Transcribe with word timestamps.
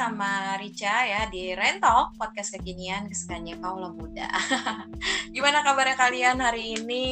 sama 0.00 0.56
Rica 0.56 1.04
ya 1.04 1.28
di 1.28 1.52
Rentok 1.52 2.16
podcast 2.16 2.56
kekinian 2.56 3.04
kesukaannya 3.12 3.60
kaula 3.60 3.92
muda. 3.92 4.32
Gimana 5.36 5.60
kabarnya 5.60 5.92
kalian 5.92 6.40
hari 6.40 6.80
ini? 6.80 7.08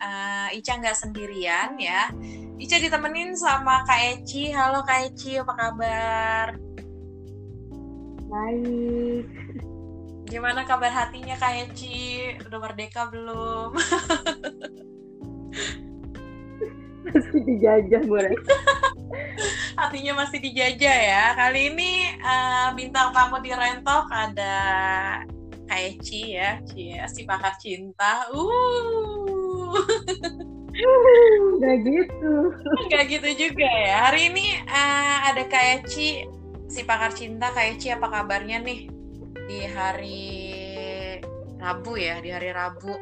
Uh, 0.00 0.48
Ica 0.56 0.80
nggak 0.80 0.96
sendirian 0.96 1.76
ya. 1.76 2.08
Ica 2.56 2.80
ditemenin 2.80 3.36
sama 3.36 3.84
Kak 3.84 4.16
Eci. 4.16 4.48
Halo 4.48 4.80
Kak 4.80 5.12
Eci, 5.12 5.44
apa 5.44 5.52
kabar? 5.52 6.56
Baik. 8.32 9.28
Gimana 10.24 10.64
kabar 10.64 10.88
hatinya 10.88 11.36
Kak 11.36 11.68
Eci? 11.68 12.32
Udah 12.48 12.64
merdeka 12.64 13.12
belum? 13.12 13.76
Masih 17.00 17.40
dijajah, 17.44 18.02
boleh 18.04 18.34
hatinya 19.80 20.12
masih 20.24 20.38
dijajah 20.44 20.96
ya. 21.00 21.24
Kali 21.32 21.72
ini 21.72 22.12
uh, 22.20 22.76
bintang 22.76 23.16
tamu 23.16 23.40
di 23.40 23.50
Rentok 23.50 24.06
ada 24.12 24.56
Kaeci 25.64 26.36
ya, 26.36 26.60
Cia, 26.68 27.08
si 27.08 27.24
pakar 27.24 27.56
cinta. 27.56 28.28
Uh. 28.34 29.72
Gak 31.60 31.76
gitu. 31.84 32.32
Gak 32.92 33.04
gitu 33.08 33.28
juga 33.48 33.68
ya. 33.68 34.10
Hari 34.10 34.34
ini 34.34 34.46
uh, 34.68 35.16
ada 35.32 35.44
Kaeci, 35.48 36.28
si 36.68 36.80
pakar 36.84 37.16
cinta. 37.16 37.48
Kaeci 37.54 37.94
apa 37.94 38.10
kabarnya 38.10 38.60
nih 38.60 38.90
di 39.48 39.60
hari 39.64 40.22
Rabu 41.56 41.96
ya, 41.96 42.20
di 42.20 42.30
hari 42.32 42.50
Rabu 42.52 42.94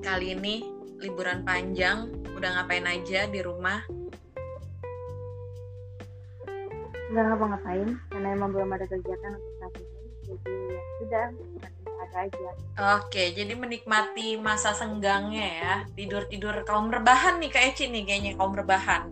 kali 0.00 0.32
ini 0.32 0.79
liburan 1.00 1.42
panjang. 1.42 2.12
Udah 2.36 2.60
ngapain 2.60 2.86
aja 2.86 3.26
di 3.26 3.40
rumah? 3.40 3.82
nggak 7.10 7.24
ngapa-ngapain 7.26 7.88
karena 8.06 8.28
emang 8.38 8.54
belum 8.54 8.70
ada 8.70 8.86
kegiatan 8.86 9.34
untuk 9.34 9.54
saat 9.58 9.74
ini 9.82 10.06
jadi 10.30 10.54
ya 10.54 10.82
sudah 11.02 11.26
ada 12.00 12.18
aja. 12.22 12.50
Oke 13.02 13.34
jadi 13.34 13.52
menikmati 13.58 14.38
masa 14.38 14.70
senggangnya 14.78 15.46
ya. 15.58 15.74
Tidur 15.98 16.30
tidur 16.30 16.54
kaum 16.62 16.86
rebahan 16.86 17.42
nih 17.42 17.50
kayak 17.50 17.74
Eci 17.74 17.90
nih 17.90 18.06
kayaknya 18.06 18.32
kaum 18.38 18.54
rebahan. 18.54 19.10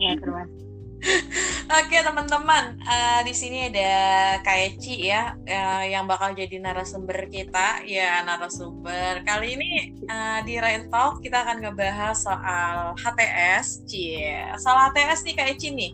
Ya 0.00 0.16
terus 0.16 0.48
Oke 1.70 2.02
teman-teman, 2.02 2.74
uh, 2.82 3.20
di 3.22 3.30
sini 3.30 3.70
ada 3.70 3.94
Kaeci 4.42 5.06
ya, 5.06 5.38
uh, 5.38 5.84
yang 5.86 6.10
bakal 6.10 6.34
jadi 6.34 6.58
narasumber 6.58 7.30
kita. 7.30 7.86
Ya 7.86 8.18
narasumber 8.26 9.22
kali 9.22 9.54
ini 9.54 9.94
uh, 10.10 10.42
di 10.42 10.58
Rain 10.58 10.90
Talk 10.90 11.22
kita 11.22 11.46
akan 11.46 11.62
ngebahas 11.62 12.18
soal 12.18 12.98
HTS, 12.98 13.86
cie, 13.86 14.50
soal 14.58 14.90
HTS 14.90 15.22
nih 15.22 15.34
Kaeci 15.38 15.68
nih. 15.70 15.92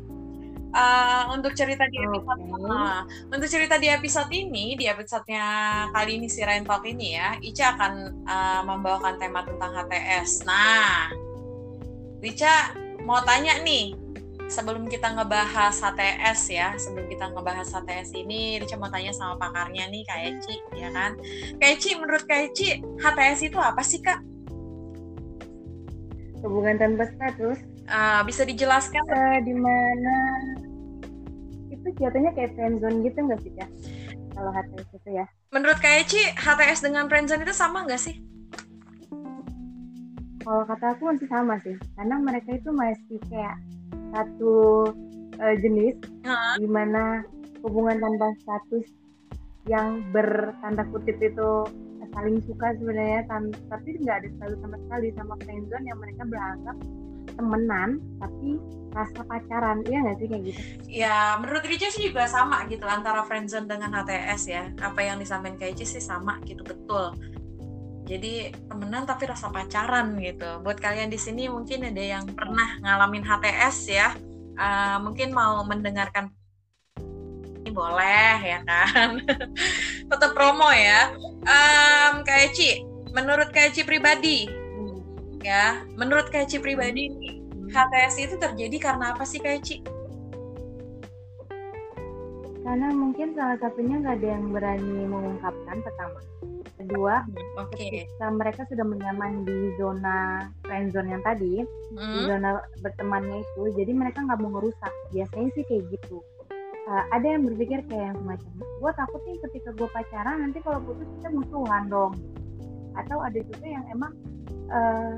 Uh, 0.68 1.32
untuk 1.32 1.56
cerita 1.56 1.88
di 1.88 1.96
episode 1.96 2.44
okay. 2.44 2.68
uh, 2.68 3.00
untuk 3.32 3.48
cerita 3.48 3.80
di 3.80 3.88
episode 3.88 4.28
ini 4.28 4.76
di 4.76 4.84
episodenya 4.84 5.88
kali 5.96 6.20
ini 6.20 6.28
si 6.28 6.44
Rain 6.44 6.60
Talk 6.60 6.84
ini 6.84 7.16
ya 7.16 7.40
Ica 7.40 7.72
akan 7.72 7.92
uh, 8.28 8.62
membawakan 8.68 9.16
tema 9.16 9.48
tentang 9.48 9.72
HTS 9.72 10.44
nah 10.44 11.08
Ica 12.20 12.76
mau 13.08 13.24
tanya 13.24 13.56
nih 13.64 13.96
sebelum 14.48 14.88
kita 14.88 15.12
ngebahas 15.12 15.76
HTS 15.76 16.40
ya, 16.48 16.68
sebelum 16.80 17.06
kita 17.06 17.28
ngebahas 17.36 17.68
HTS 17.68 18.16
ini, 18.16 18.58
mau 18.80 18.88
tanya 18.88 19.12
sama 19.12 19.36
pakarnya 19.36 19.92
nih, 19.92 20.02
Kak 20.08 20.20
Eci, 20.24 20.56
ya 20.74 20.88
kan? 20.90 21.14
Kak 21.60 21.68
Eci, 21.76 21.94
menurut 22.00 22.24
Kak 22.24 22.50
Eci, 22.50 22.80
HTS 22.80 23.52
itu 23.52 23.58
apa 23.60 23.84
sih, 23.84 24.00
Kak? 24.00 24.24
Hubungan 26.40 26.80
tanpa 26.80 27.04
status. 27.12 27.60
Uh, 27.88 28.20
bisa 28.24 28.48
dijelaskan? 28.48 29.04
Uh, 29.08 29.38
di 29.44 29.54
mana 29.56 30.16
itu 31.68 31.88
jatuhnya 32.00 32.32
kayak 32.32 32.52
friendzone 32.56 33.04
gitu 33.04 33.18
nggak 33.20 33.40
sih, 33.44 33.52
Kak? 33.52 33.70
Kalau 34.32 34.50
HTS 34.56 34.88
itu 34.96 35.10
ya. 35.12 35.26
Menurut 35.52 35.78
Kak 35.78 35.94
Eci, 36.08 36.22
HTS 36.24 36.80
dengan 36.88 37.04
friendzone 37.12 37.44
itu 37.44 37.52
sama 37.52 37.84
nggak 37.84 38.00
sih? 38.00 38.16
Kalau 40.48 40.64
kata 40.64 40.96
aku 40.96 41.12
masih 41.12 41.28
sama 41.28 41.60
sih, 41.60 41.76
karena 41.92 42.16
mereka 42.16 42.56
itu 42.56 42.72
masih 42.72 43.20
kayak 43.28 43.60
satu 44.12 44.54
uh, 45.38 45.54
jenis 45.60 45.96
uh-huh. 46.24 46.54
di 46.60 46.68
mana 46.68 47.22
hubungan 47.62 47.98
tanpa 47.98 48.32
status 48.44 48.86
yang 49.68 50.00
bertanda 50.14 50.86
kutip 50.88 51.20
itu 51.20 51.68
saling 52.16 52.40
suka 52.48 52.72
sebenarnya 52.80 53.22
tapi 53.68 53.88
nggak 54.00 54.16
ada 54.24 54.28
status 54.40 54.58
sama 54.64 54.76
sekali 54.88 55.08
sama 55.12 55.34
friendzone 55.44 55.84
yang 55.86 55.98
mereka 56.00 56.22
beranggap 56.24 56.76
temenan 57.38 58.02
tapi 58.18 58.58
rasa 58.90 59.20
pacaran. 59.28 59.78
Iya 59.86 59.98
nggak 60.02 60.16
sih 60.18 60.26
kayak 60.26 60.42
gitu? 60.48 60.60
Ya 60.88 61.16
menurut 61.38 61.62
Rica 61.62 61.86
sih 61.92 62.10
juga 62.10 62.26
sama 62.26 62.66
gitu 62.66 62.82
antara 62.88 63.22
friendzone 63.22 63.70
dengan 63.70 63.94
HTS 63.94 64.42
ya. 64.48 64.64
Apa 64.82 65.00
yang 65.04 65.22
disampaikan 65.22 65.60
kayak 65.60 65.78
sih 65.78 66.02
sama 66.02 66.40
gitu 66.48 66.64
betul 66.66 67.14
jadi 68.08 68.56
temenan 68.72 69.04
tapi 69.04 69.28
rasa 69.28 69.52
pacaran 69.52 70.16
gitu. 70.16 70.64
Buat 70.64 70.80
kalian 70.80 71.12
di 71.12 71.20
sini 71.20 71.44
mungkin 71.52 71.84
ada 71.84 72.00
yang 72.00 72.24
pernah 72.32 72.80
ngalamin 72.80 73.20
HTS 73.20 73.76
ya. 73.92 74.16
Uh, 74.58 74.96
mungkin 75.04 75.30
mau 75.30 75.60
mendengarkan 75.62 76.32
ini 77.60 77.70
boleh 77.70 78.40
ya 78.40 78.64
kan? 78.64 79.20
Tetap 80.10 80.32
promo 80.32 80.72
ya. 80.72 81.12
Um, 81.44 82.24
Ci 82.56 82.80
menurut 83.12 83.52
Ci 83.52 83.84
pribadi 83.84 84.48
ya 85.44 85.84
menurut 85.94 86.32
Ci 86.32 86.58
pribadi 86.58 87.12
HTS 87.68 88.14
itu 88.24 88.34
terjadi 88.40 88.76
karena 88.80 89.12
apa 89.12 89.28
sih 89.28 89.38
Ci? 89.44 89.84
Karena 92.64 92.88
mungkin 92.92 93.36
salah 93.36 93.60
satunya 93.60 94.00
nggak 94.00 94.16
ada 94.16 94.28
yang 94.32 94.44
berani 94.48 94.96
mengungkapkan 95.04 95.76
pertama 95.84 96.20
kedua 96.88 97.20
okay. 97.60 98.08
ketika 98.08 98.32
mereka 98.32 98.64
sudah 98.72 98.86
menyaman 98.88 99.44
di 99.44 99.76
zona 99.76 100.48
friend 100.64 100.96
zone 100.96 101.12
yang 101.12 101.20
tadi 101.20 101.60
hmm. 101.92 102.00
di 102.00 102.20
zona 102.24 102.64
bertemannya 102.80 103.44
itu 103.44 103.62
jadi 103.76 103.92
mereka 103.92 104.24
nggak 104.24 104.40
mau 104.40 104.56
ngerusak 104.56 104.92
biasanya 105.12 105.48
sih 105.52 105.64
kayak 105.68 105.84
gitu 105.92 106.24
uh, 106.88 107.04
ada 107.12 107.26
yang 107.28 107.44
berpikir 107.44 107.84
kayak 107.92 108.16
yang 108.16 108.18
semacam 108.24 108.50
gue 108.64 108.92
takut 108.96 109.20
nih 109.28 109.38
ketika 109.44 109.70
gue 109.76 109.88
pacaran 109.92 110.36
nanti 110.40 110.58
kalau 110.64 110.80
putus 110.80 111.08
kita 111.20 111.28
musuhan 111.36 111.84
dong 111.92 112.12
atau 112.96 113.18
ada 113.20 113.38
juga 113.44 113.66
yang 113.68 113.84
emang 113.92 114.12
uh, 114.72 115.14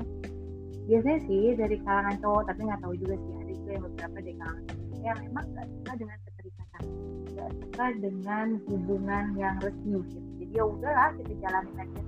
biasanya 0.91 1.19
sih 1.23 1.55
dari 1.55 1.79
kalangan 1.87 2.19
cowok 2.19 2.51
tapi 2.51 2.59
nggak 2.67 2.81
tahu 2.83 2.93
juga 2.99 3.15
sih 3.15 3.33
ada 3.39 3.51
juga 3.55 3.69
yang 3.71 3.83
beberapa 3.87 4.17
dari 4.19 4.35
kalangan 4.35 4.63
cowok 4.67 4.99
yang 5.01 5.17
emang 5.25 5.45
nggak 5.55 5.67
suka 5.71 5.91
dengan 5.97 6.17
keterikatan 6.27 6.83
nggak 7.31 7.51
suka 7.57 7.85
dengan 8.03 8.47
hubungan 8.67 9.25
yang 9.39 9.55
resmi 9.63 9.99
gitu 10.11 10.30
ya 10.51 10.63
udahlah 10.67 11.09
kita 11.15 11.33
jalanin 11.39 11.75
aja 11.79 12.01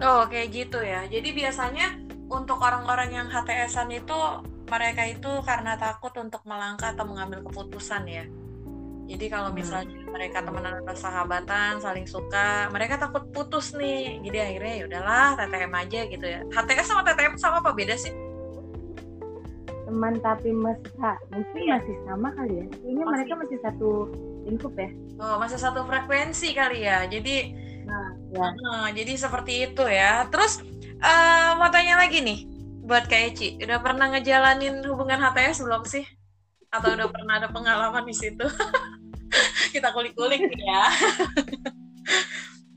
Oh 0.00 0.24
kayak 0.32 0.48
gitu 0.48 0.80
ya. 0.80 1.04
Jadi 1.12 1.28
biasanya 1.36 1.92
untuk 2.32 2.56
orang-orang 2.64 3.20
yang 3.20 3.28
HTSan 3.28 3.92
itu 3.92 4.16
mereka 4.64 5.04
itu 5.04 5.28
karena 5.44 5.76
takut 5.76 6.16
untuk 6.16 6.40
melangkah 6.48 6.96
atau 6.96 7.04
mengambil 7.04 7.44
keputusan 7.44 8.08
ya. 8.08 8.24
Jadi 9.10 9.26
kalau 9.28 9.52
hmm. 9.52 9.58
misalnya 9.60 9.92
hmm. 9.92 10.08
mereka 10.08 10.40
temenan 10.40 10.80
atau 10.86 10.96
sahabatan, 10.96 11.82
saling 11.84 12.08
suka, 12.08 12.72
mereka 12.72 12.96
takut 12.96 13.28
putus 13.28 13.76
nih. 13.76 14.22
Jadi 14.24 14.38
akhirnya 14.40 14.72
ya 14.72 14.84
udahlah 14.88 15.28
TTM 15.36 15.72
aja 15.76 16.00
gitu 16.08 16.26
ya. 16.26 16.40
HTS 16.48 16.86
sama 16.88 17.02
TTM 17.04 17.34
sama 17.36 17.60
apa 17.60 17.76
beda 17.76 17.98
sih? 18.00 18.29
Teman 19.90 20.22
tapi 20.22 20.54
mesra. 20.54 21.18
Mungkin 21.34 21.66
iya. 21.66 21.82
masih 21.82 21.96
sama 22.06 22.30
kali 22.38 22.62
ya. 22.62 22.66
Ini 22.86 23.02
mereka 23.02 23.34
masih 23.34 23.58
satu 23.58 23.90
lingkup 24.46 24.70
ya. 24.78 24.86
Oh 25.18 25.42
masih 25.42 25.58
satu 25.58 25.82
frekuensi 25.82 26.54
kali 26.54 26.86
ya. 26.86 27.10
Jadi 27.10 27.58
nah, 27.90 28.14
ya. 28.30 28.46
uh, 28.54 28.86
jadi 28.94 29.18
seperti 29.18 29.66
itu 29.66 29.82
ya. 29.90 30.30
Terus 30.30 30.62
uh, 31.02 31.58
mau 31.58 31.74
tanya 31.74 31.98
lagi 31.98 32.22
nih 32.22 32.46
buat 32.86 33.10
Kak 33.10 33.34
Eci. 33.34 33.58
Udah 33.58 33.82
pernah 33.82 34.14
ngejalanin 34.14 34.86
hubungan 34.86 35.18
HTS 35.18 35.66
belum 35.66 35.82
sih? 35.82 36.06
Atau 36.70 36.94
udah 36.94 37.10
pernah 37.10 37.42
ada 37.42 37.50
pengalaman 37.50 38.06
di 38.06 38.14
situ? 38.14 38.46
Kita 39.74 39.90
kulik-kulik 39.90 40.46
ya. 40.54 40.86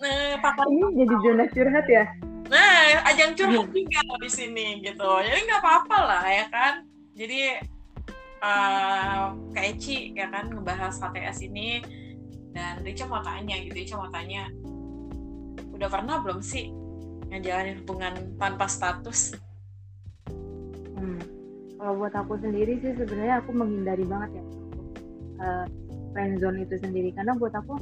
Nah 0.03 0.35
pakar 0.43 0.67
ini 0.67 0.99
jadi 0.99 1.15
zona 1.23 1.45
curhat 1.47 1.87
ya? 1.87 2.03
Nah 2.51 3.07
ajang 3.07 3.39
curhat 3.39 3.71
juga 3.71 4.01
di 4.19 4.27
sini 4.27 4.83
gitu. 4.83 5.07
Jadi 5.23 5.39
nggak 5.47 5.63
apa-apa 5.63 5.97
lah 6.03 6.23
ya 6.27 6.45
kan 6.51 6.83
jadi 7.13 7.61
uh, 8.41 9.37
Kak 9.53 9.65
Eci 9.77 10.13
ya 10.17 10.29
kan 10.33 10.49
ngebahas 10.49 10.97
HTS 10.97 11.45
ini 11.45 11.81
dan 12.53 12.81
Rica 12.81 13.05
mau 13.09 13.21
tanya 13.21 13.55
gitu 13.61 13.73
Rica 13.73 13.95
mau 13.97 14.09
tanya 14.09 14.49
udah 15.73 15.89
pernah 15.89 16.21
belum 16.21 16.41
sih 16.41 16.69
ngejalanin 17.29 17.81
hubungan 17.81 18.13
tanpa 18.37 18.69
status 18.69 19.33
hmm. 20.97 21.21
kalau 21.81 21.93
buat 21.97 22.13
aku 22.13 22.37
sendiri 22.41 22.77
sih 22.81 22.93
sebenarnya 22.93 23.41
aku 23.41 23.49
menghindari 23.57 24.05
banget 24.05 24.37
ya 24.37 24.45
uh, 25.41 25.65
friendzone 26.13 26.61
itu 26.61 26.77
sendiri 26.77 27.09
karena 27.17 27.33
buat 27.37 27.53
aku 27.57 27.77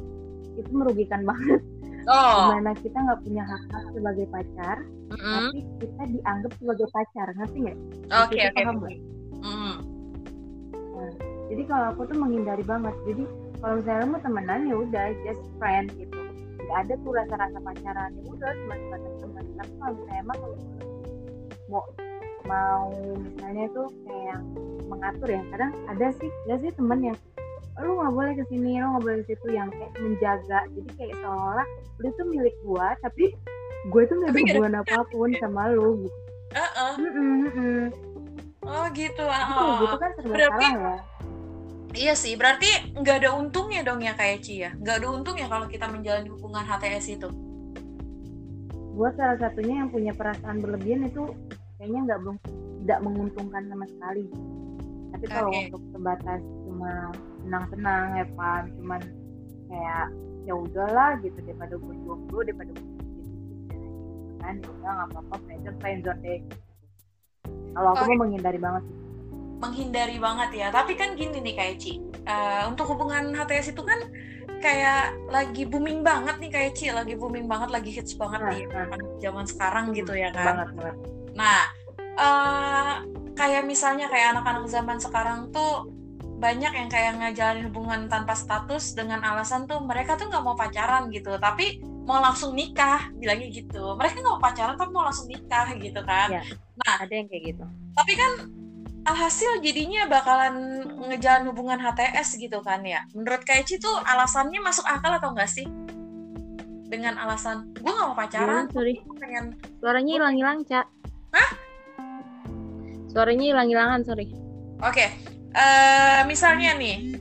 itu 0.56 0.72
merugikan 0.72 1.24
banget 1.28 1.60
oh. 2.08 2.36
di 2.36 2.44
mana 2.60 2.72
kita 2.80 2.96
nggak 2.96 3.20
punya 3.24 3.44
hak 3.44 3.64
hak 3.76 3.86
sebagai 3.92 4.26
pacar 4.32 4.78
mm 4.84 5.16
-hmm. 5.16 5.36
tapi 5.36 5.60
kita 5.84 6.04
dianggap 6.16 6.52
sebagai 6.60 6.88
pacar 6.96 7.28
ngerti 7.36 7.58
nggak 7.60 7.78
oke 8.12 8.32
okay, 8.32 8.44
oke. 8.56 8.94
Mm. 9.44 9.76
nah, 10.96 11.12
jadi 11.52 11.64
kalau 11.68 11.86
aku 11.92 12.02
tuh 12.08 12.18
menghindari 12.18 12.64
banget. 12.64 12.96
Jadi 13.04 13.24
kalau 13.60 13.84
misalnya 13.84 14.06
mau 14.08 14.22
temenan 14.24 14.62
ya 14.72 14.76
udah 14.80 15.06
just 15.28 15.44
friend 15.60 15.92
gitu. 16.00 16.20
Nggak 16.64 16.78
ada 16.88 16.94
tuh 17.04 17.12
rasa-rasa 17.12 17.58
pacaran. 17.60 18.10
Ya 18.16 18.24
udah 18.32 18.52
cuma 18.56 18.76
sebatas 18.80 19.14
teman 19.20 19.44
tapi 19.60 19.74
kalau 19.76 19.94
misalnya 20.00 20.20
emang 20.24 20.40
mau 21.68 21.84
mau 22.48 22.88
misalnya 23.20 23.66
tuh 23.76 23.88
kayak 24.08 24.40
mengatur 24.90 25.30
ya 25.30 25.42
kadang 25.54 25.72
ada 25.88 26.08
sih 26.20 26.32
ada 26.50 26.56
sih 26.60 26.72
temen 26.74 27.00
yang 27.00 27.18
lu 27.80 27.96
nggak 27.96 28.14
boleh 28.16 28.34
ke 28.36 28.44
sini 28.52 28.82
lu 28.82 28.88
nggak 28.92 29.04
boleh 29.04 29.18
ke 29.24 29.26
situ 29.36 29.48
yang 29.52 29.68
kayak 29.76 29.92
menjaga. 30.00 30.60
Jadi 30.72 30.90
kayak 30.96 31.16
seolah 31.20 31.68
lu 32.00 32.08
tuh 32.16 32.28
milik 32.32 32.56
gua 32.64 32.96
tapi 33.04 33.36
gue 33.92 34.04
tuh 34.08 34.16
nggak 34.24 34.32
ada 34.32 34.40
hubungan 34.40 34.76
apa 34.88 35.00
pun 35.12 35.30
sama 35.44 35.68
lu 35.76 36.08
gitu. 36.08 36.20
Uh 36.52 36.64
-uh. 36.64 36.92
Mm 36.96 37.10
-mm, 37.12 37.28
mm 37.28 37.52
-mm. 37.52 38.11
Oh 38.66 38.86
gitu 38.94 39.24
uh 39.26 39.34
-uh. 39.34 39.74
gitu 39.84 39.96
kan 39.98 40.12
serba 40.18 40.34
Berarti... 40.34 40.68
salah 40.68 40.96
ya 40.96 40.96
Iya 41.92 42.16
sih, 42.16 42.40
berarti 42.40 42.96
nggak 42.96 43.20
ada 43.20 43.36
untungnya 43.36 43.84
dong 43.84 44.00
ya 44.00 44.16
kayak 44.16 44.48
Ci 44.48 44.64
ya? 44.64 44.72
Nggak 44.80 45.04
ada 45.04 45.08
untungnya 45.12 45.52
kalau 45.52 45.68
kita 45.68 45.92
menjalani 45.92 46.32
hubungan 46.32 46.64
HTS 46.64 47.20
itu? 47.20 47.28
Buat 48.96 49.20
salah 49.20 49.36
satunya 49.36 49.84
yang 49.84 49.92
punya 49.92 50.16
perasaan 50.16 50.64
berlebihan 50.64 51.12
itu 51.12 51.36
kayaknya 51.76 52.00
nggak 52.08 52.20
tidak 52.88 53.00
menguntungkan 53.04 53.68
sama 53.68 53.86
sekali. 53.92 54.24
Tapi 55.12 55.26
kalau 55.28 55.52
okay. 55.52 55.68
untuk 55.68 55.84
sebatas 55.92 56.42
cuma 56.64 56.92
senang-senang, 57.44 58.06
have 58.16 58.32
fun, 58.40 58.64
cuman 58.80 59.02
kayak 59.68 60.08
ya 60.48 60.54
udahlah 60.58 61.20
gitu 61.22 61.38
daripada 61.46 61.76
gue 61.78 61.96
jomblo 62.02 62.40
daripada 62.42 62.72
gue 62.74 62.88
gitu 63.70 64.32
kan 64.42 64.56
ya 64.58 64.90
nggak 64.90 65.08
apa-apa 65.14 65.36
friendzone 65.46 65.78
friendzone 65.78 66.20
deh 66.26 66.40
kalau 67.48 67.90
aku 67.96 68.04
okay. 68.04 68.16
mau 68.16 68.28
menghindari 68.28 68.60
banget 68.60 68.84
sih 68.88 68.98
menghindari 69.62 70.18
banget 70.18 70.50
ya 70.58 70.68
tapi 70.74 70.98
kan 70.98 71.14
gini 71.14 71.38
nih 71.38 71.54
kayak 71.54 71.76
Ci 71.78 72.02
uh, 72.26 72.66
untuk 72.66 72.90
hubungan 72.90 73.30
HTS 73.38 73.78
itu 73.78 73.86
kan 73.86 74.10
kayak 74.58 75.14
lagi 75.30 75.70
booming 75.70 76.02
banget 76.02 76.42
nih 76.42 76.50
kayak 76.50 76.72
Ci 76.74 76.90
lagi 76.90 77.14
booming 77.14 77.46
banget 77.46 77.70
lagi 77.70 77.94
hits 77.94 78.18
banget 78.18 78.42
nah, 78.42 78.50
nih 78.50 78.64
nah. 78.74 78.88
zaman 79.22 79.46
sekarang 79.46 79.86
gitu 79.94 80.18
ya 80.18 80.34
kan 80.34 80.66
banget, 80.66 80.70
banget. 80.74 80.96
nah 81.38 81.60
uh, 82.18 82.94
kayak 83.38 83.64
misalnya 83.70 84.10
kayak 84.10 84.38
anak-anak 84.38 84.66
zaman 84.66 84.98
sekarang 84.98 85.54
tuh 85.54 85.94
banyak 86.42 86.74
yang 86.74 86.90
kayak 86.90 87.22
ngejalanin 87.22 87.70
hubungan 87.70 88.10
tanpa 88.10 88.34
status 88.34 88.98
dengan 88.98 89.22
alasan 89.22 89.70
tuh 89.70 89.78
mereka 89.86 90.18
tuh 90.18 90.26
nggak 90.26 90.42
mau 90.42 90.58
pacaran 90.58 91.14
gitu 91.14 91.38
tapi 91.38 91.86
mau 92.12 92.20
langsung 92.20 92.52
nikah 92.52 93.08
bilangnya 93.16 93.48
gitu. 93.48 93.96
Mereka 93.96 94.20
nggak 94.20 94.36
mau 94.36 94.44
pacaran 94.44 94.76
tapi 94.76 94.92
mau 94.92 95.08
langsung 95.08 95.32
nikah 95.32 95.72
gitu 95.80 96.02
kan. 96.04 96.28
Ya, 96.28 96.44
nah 96.84 97.00
ada 97.00 97.14
yang 97.14 97.32
kayak 97.32 97.56
gitu. 97.56 97.64
tapi 97.92 98.16
kan 98.16 98.32
alhasil 99.04 99.60
jadinya 99.66 100.06
bakalan 100.06 100.86
ngejalan 101.10 101.50
hubungan 101.50 101.80
HTS 101.80 102.38
gitu 102.38 102.60
kan 102.62 102.84
ya. 102.84 103.08
Menurut 103.16 103.42
Kaici 103.48 103.80
tuh 103.80 103.96
alasannya 104.04 104.60
masuk 104.62 104.86
akal 104.86 105.16
atau 105.16 105.34
enggak 105.34 105.50
sih? 105.50 105.66
Dengan 106.92 107.16
alasan 107.24 107.72
gue 107.80 107.88
gak 107.88 108.08
mau 108.12 108.18
pacaran 108.20 108.68
ya, 108.68 108.76
sorry. 108.76 109.00
pengen 109.16 109.56
suaranya 109.80 110.12
hilang-hilang 110.20 110.58
cak. 110.68 110.86
Hah? 111.32 111.50
Suaranya 113.08 113.46
hilang-hilangan 113.56 114.04
sorry. 114.04 114.28
Oke 114.84 115.00
okay. 115.00 115.10
uh, 115.56 116.20
eh, 116.20 116.20
misalnya 116.28 116.76
nih. 116.76 117.16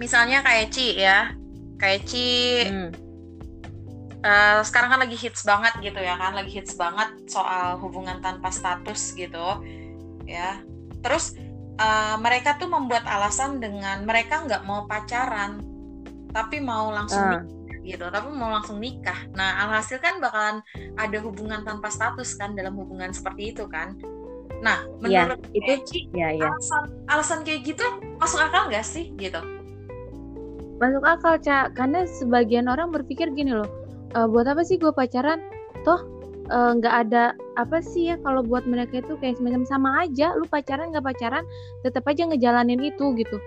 Misalnya 0.00 0.40
kayak 0.40 0.72
Ci 0.72 0.96
ya. 0.96 1.32
Kayak 1.76 2.00
Ci 2.08 2.26
hmm. 2.66 3.05
Uh, 4.26 4.60
sekarang 4.66 4.98
kan 4.98 5.00
lagi 5.06 5.16
hits 5.16 5.46
banget 5.46 5.72
gitu 5.80 6.00
ya 6.02 6.18
kan 6.18 6.34
lagi 6.34 6.50
hits 6.50 6.74
banget 6.74 7.08
soal 7.30 7.78
hubungan 7.78 8.18
tanpa 8.18 8.50
status 8.50 9.14
gitu 9.14 9.62
ya. 10.26 10.60
Terus 11.00 11.38
uh, 11.78 12.18
mereka 12.18 12.58
tuh 12.58 12.66
membuat 12.66 13.06
alasan 13.06 13.62
dengan 13.62 14.02
mereka 14.02 14.42
nggak 14.42 14.66
mau 14.66 14.84
pacaran 14.90 15.62
tapi 16.34 16.60
mau 16.60 16.92
langsung 16.92 17.22
uh. 17.22 17.40
nikah, 17.40 17.78
gitu 17.86 18.04
tapi 18.10 18.28
mau 18.34 18.50
langsung 18.50 18.82
nikah. 18.82 19.16
Nah 19.32 19.64
alhasil 19.64 20.02
kan 20.02 20.18
bakalan 20.18 20.60
ada 20.98 21.18
hubungan 21.22 21.62
tanpa 21.62 21.88
status 21.88 22.34
kan 22.34 22.58
dalam 22.58 22.74
hubungan 22.74 23.14
seperti 23.14 23.54
itu 23.54 23.64
kan. 23.70 23.94
Nah 24.60 24.82
iya, 25.04 25.28
menurut 25.28 25.40
ya, 25.52 25.56
itu 25.56 25.70
Eci, 25.80 26.00
ya, 26.16 26.28
ya. 26.32 26.48
alasan 26.48 26.84
alasan 27.06 27.38
kayak 27.46 27.60
gitu 27.76 27.84
masuk 28.18 28.42
akal 28.42 28.66
nggak 28.66 28.84
sih 28.84 29.14
gitu? 29.14 29.38
Masuk 30.76 31.04
akal 31.08 31.40
cak 31.40 31.72
karena 31.72 32.04
sebagian 32.04 32.68
orang 32.68 32.92
berpikir 32.92 33.32
gini 33.32 33.56
loh 33.56 33.85
e, 34.16 34.18
buat 34.32 34.48
apa 34.48 34.64
sih 34.64 34.80
gue 34.80 34.90
pacaran? 34.96 35.44
Toh 35.84 36.16
Eh, 36.46 36.72
nggak 36.78 36.94
uh, 36.94 37.00
ada 37.02 37.24
apa 37.58 37.82
sih 37.82 38.14
ya 38.14 38.16
kalau 38.22 38.46
buat 38.46 38.70
mereka 38.70 39.02
itu 39.02 39.18
kayak 39.18 39.42
semacam 39.42 39.66
sama 39.66 40.06
aja. 40.06 40.30
Lu 40.38 40.46
pacaran 40.46 40.94
nggak 40.94 41.02
pacaran 41.02 41.42
tetap 41.82 42.06
aja 42.06 42.22
ngejalanin 42.26 42.78
itu 42.82 43.14
gitu. 43.18 43.38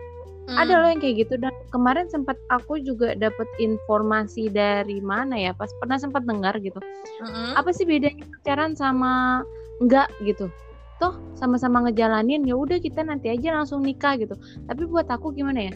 Hmm. 0.50 0.66
ada 0.66 0.82
loh 0.82 0.90
yang 0.90 1.00
kayak 1.00 1.24
gitu. 1.28 1.40
Dan 1.40 1.54
kemarin 1.72 2.12
sempat 2.12 2.36
aku 2.52 2.82
juga 2.84 3.16
dapat 3.16 3.46
informasi 3.62 4.52
dari 4.52 5.00
mana 5.00 5.38
ya? 5.38 5.56
Pas 5.56 5.72
pernah 5.80 5.96
sempat 5.96 6.28
dengar 6.28 6.58
gitu. 6.60 6.82
Hmm. 7.24 7.56
apa 7.56 7.72
sih 7.72 7.88
bedanya 7.88 8.28
pacaran 8.40 8.76
sama 8.76 9.46
enggak 9.80 10.12
gitu? 10.28 10.52
Toh 11.00 11.16
sama-sama 11.40 11.88
ngejalanin 11.88 12.44
ya 12.44 12.60
udah 12.60 12.84
kita 12.84 13.00
nanti 13.00 13.32
aja 13.32 13.56
langsung 13.56 13.80
nikah 13.80 14.20
gitu. 14.20 14.36
Tapi 14.68 14.84
buat 14.92 15.08
aku 15.08 15.32
gimana 15.32 15.72
ya? 15.72 15.74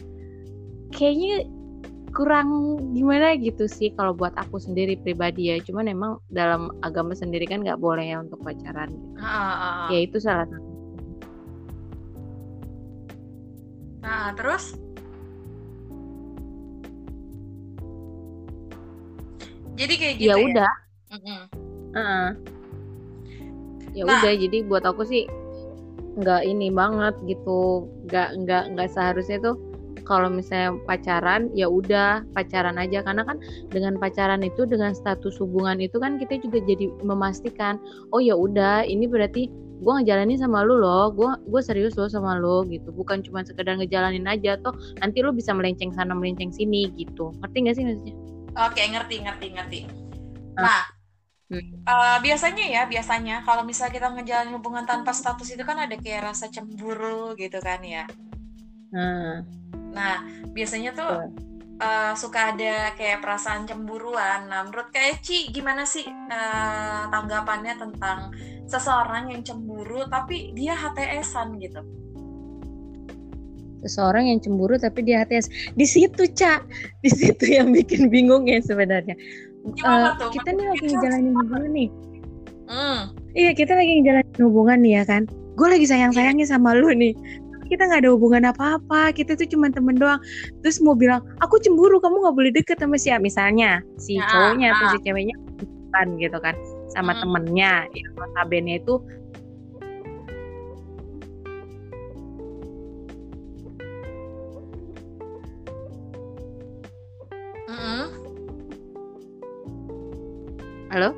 Kayaknya 0.92 1.48
kurang 2.14 2.78
gimana 2.94 3.34
gitu 3.34 3.66
sih 3.66 3.90
kalau 3.98 4.14
buat 4.14 4.30
aku 4.38 4.62
sendiri 4.62 4.94
pribadi 4.94 5.50
ya 5.50 5.58
cuman 5.58 5.90
emang 5.90 6.12
dalam 6.30 6.70
agama 6.86 7.10
sendiri 7.12 7.44
kan 7.44 7.66
nggak 7.66 7.82
boleh 7.82 8.14
ya 8.14 8.22
untuk 8.22 8.38
pacaran 8.40 8.94
gitu. 8.94 9.18
Ah, 9.18 9.26
ah, 9.26 9.50
ah. 9.58 9.86
ya 9.90 9.98
itu 9.98 10.22
salah 10.22 10.46
satu 10.46 10.70
nah 14.04 14.30
terus 14.38 14.78
jadi 19.74 19.94
kayak 19.98 20.16
gitu 20.22 20.30
ya, 20.30 20.36
ya? 20.38 20.44
udah 20.46 20.72
mm 21.10 21.18
-hmm. 21.18 21.40
uh 21.90 21.98
-uh. 21.98 22.28
ya 23.90 24.02
nah. 24.06 24.22
udah 24.22 24.32
jadi 24.38 24.58
buat 24.70 24.86
aku 24.86 25.02
sih 25.02 25.26
nggak 26.14 26.46
ini 26.46 26.70
banget 26.70 27.18
gitu 27.26 27.90
nggak 28.06 28.38
nggak 28.46 28.64
nggak 28.70 28.88
seharusnya 28.94 29.42
tuh 29.42 29.73
kalau 30.04 30.28
misalnya 30.30 30.76
pacaran 30.84 31.50
ya 31.52 31.68
udah 31.68 32.22
pacaran 32.36 32.76
aja 32.80 33.02
karena 33.02 33.24
kan 33.24 33.40
dengan 33.72 33.96
pacaran 33.98 34.40
itu 34.44 34.64
dengan 34.68 34.92
status 34.92 35.40
hubungan 35.40 35.80
itu 35.80 35.96
kan 36.00 36.20
kita 36.20 36.40
juga 36.40 36.62
jadi 36.64 36.92
memastikan 37.02 37.80
oh 38.12 38.20
ya 38.20 38.36
udah 38.36 38.84
ini 38.84 39.08
berarti 39.08 39.48
gue 39.84 39.92
ngejalanin 40.00 40.38
sama 40.38 40.64
lu 40.64 40.78
loh 40.80 41.12
gue 41.12 41.28
gue 41.50 41.60
serius 41.60 41.98
loh 41.98 42.08
sama 42.08 42.38
lu 42.38 42.64
gitu 42.70 42.88
bukan 42.94 43.20
cuma 43.20 43.42
sekedar 43.42 43.76
ngejalanin 43.76 44.24
aja 44.24 44.56
toh 44.62 44.72
nanti 45.02 45.20
lu 45.20 45.34
bisa 45.34 45.52
melenceng 45.52 45.92
sana 45.92 46.14
melenceng 46.14 46.54
sini 46.54 46.88
gitu 46.96 47.34
ngerti 47.42 47.56
gak 47.68 47.74
sih 47.76 47.84
maksudnya 47.84 48.14
oke 48.56 48.80
ngerti 48.80 49.14
ngerti 49.24 49.46
ngerti 49.52 49.80
ah. 50.56 50.62
nah 50.62 50.84
Hmm. 51.52 51.84
Uh, 51.84 52.16
biasanya 52.24 52.64
ya 52.64 52.82
biasanya 52.88 53.44
kalau 53.44 53.68
misalnya 53.68 54.00
kita 54.00 54.08
ngejalanin 54.08 54.56
hubungan 54.56 54.88
tanpa 54.88 55.12
status 55.12 55.52
itu 55.52 55.60
kan 55.60 55.76
ada 55.76 55.92
kayak 56.00 56.32
rasa 56.32 56.48
cemburu 56.48 57.36
gitu 57.36 57.60
kan 57.60 57.84
ya. 57.84 58.08
Hmm. 58.90 59.44
Nah, 59.94 60.26
biasanya 60.50 60.90
tuh 60.92 61.30
uh, 61.80 62.12
suka 62.18 62.54
ada 62.54 62.92
kayak 62.98 63.22
perasaan 63.22 63.66
cemburuan. 63.66 64.50
Nah, 64.50 64.66
menurut 64.66 64.90
kayak 64.90 65.22
Ci, 65.24 65.50
gimana 65.50 65.86
sih 65.88 66.04
uh, 66.06 67.08
tanggapannya 67.08 67.74
tentang 67.78 68.34
seseorang 68.66 69.30
yang 69.32 69.42
cemburu 69.46 70.06
tapi 70.10 70.52
dia 70.52 70.74
HTS-an 70.76 71.56
gitu? 71.62 71.80
Seseorang 73.84 74.32
yang 74.32 74.40
cemburu 74.40 74.80
tapi 74.80 75.04
dia 75.04 75.24
HTS. 75.24 75.76
Di 75.76 75.86
situ, 75.86 76.24
Cak. 76.24 76.64
Di 77.04 77.10
situ 77.12 77.44
yang 77.52 77.70
bikin 77.70 78.08
bingung 78.08 78.48
ya 78.48 78.60
sebenarnya. 78.64 79.14
Gimana 79.76 80.12
uh, 80.16 80.20
tuh? 80.20 80.30
Kita 80.32 80.52
nih 80.52 80.66
lagi 80.68 80.84
ngejalanin 80.92 81.34
hubungan 81.36 81.72
nih. 81.72 81.90
Hmm. 82.64 83.00
Iya, 83.36 83.50
kita 83.52 83.76
lagi 83.76 83.92
ngejalanin 84.00 84.40
hubungan 84.40 84.78
nih 84.80 84.92
ya 85.00 85.04
kan. 85.04 85.22
Gue 85.54 85.68
lagi 85.70 85.86
sayang-sayangnya 85.86 86.50
sama 86.50 86.74
lu 86.74 86.90
nih 86.90 87.14
kita 87.74 87.90
nggak 87.90 88.06
ada 88.06 88.14
hubungan 88.14 88.54
apa-apa 88.54 89.10
kita 89.10 89.34
tuh 89.34 89.50
cuma 89.50 89.66
temen 89.66 89.98
doang 89.98 90.22
terus 90.62 90.78
mau 90.78 90.94
bilang 90.94 91.26
aku 91.42 91.58
cemburu 91.58 91.98
kamu 91.98 92.22
nggak 92.22 92.36
boleh 92.38 92.52
deket 92.54 92.78
sama 92.78 92.94
siapa 92.94 93.18
misalnya 93.18 93.82
si 93.98 94.14
ya, 94.14 94.30
cowoknya 94.30 94.66
atau 94.78 94.86
si 94.94 94.98
ceweknya 95.02 95.34
kan 95.90 96.14
gitu 96.22 96.38
kan 96.38 96.54
sama 96.94 97.10
hmm. 97.18 97.20
temennya 97.26 97.72
yang 97.90 98.10
notabene 98.14 98.78
itu. 98.78 99.02
Halo? 110.94 111.10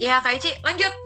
Ya, 0.00 0.16
Kak 0.24 0.40
Ici, 0.40 0.56
lanjut 0.64 1.05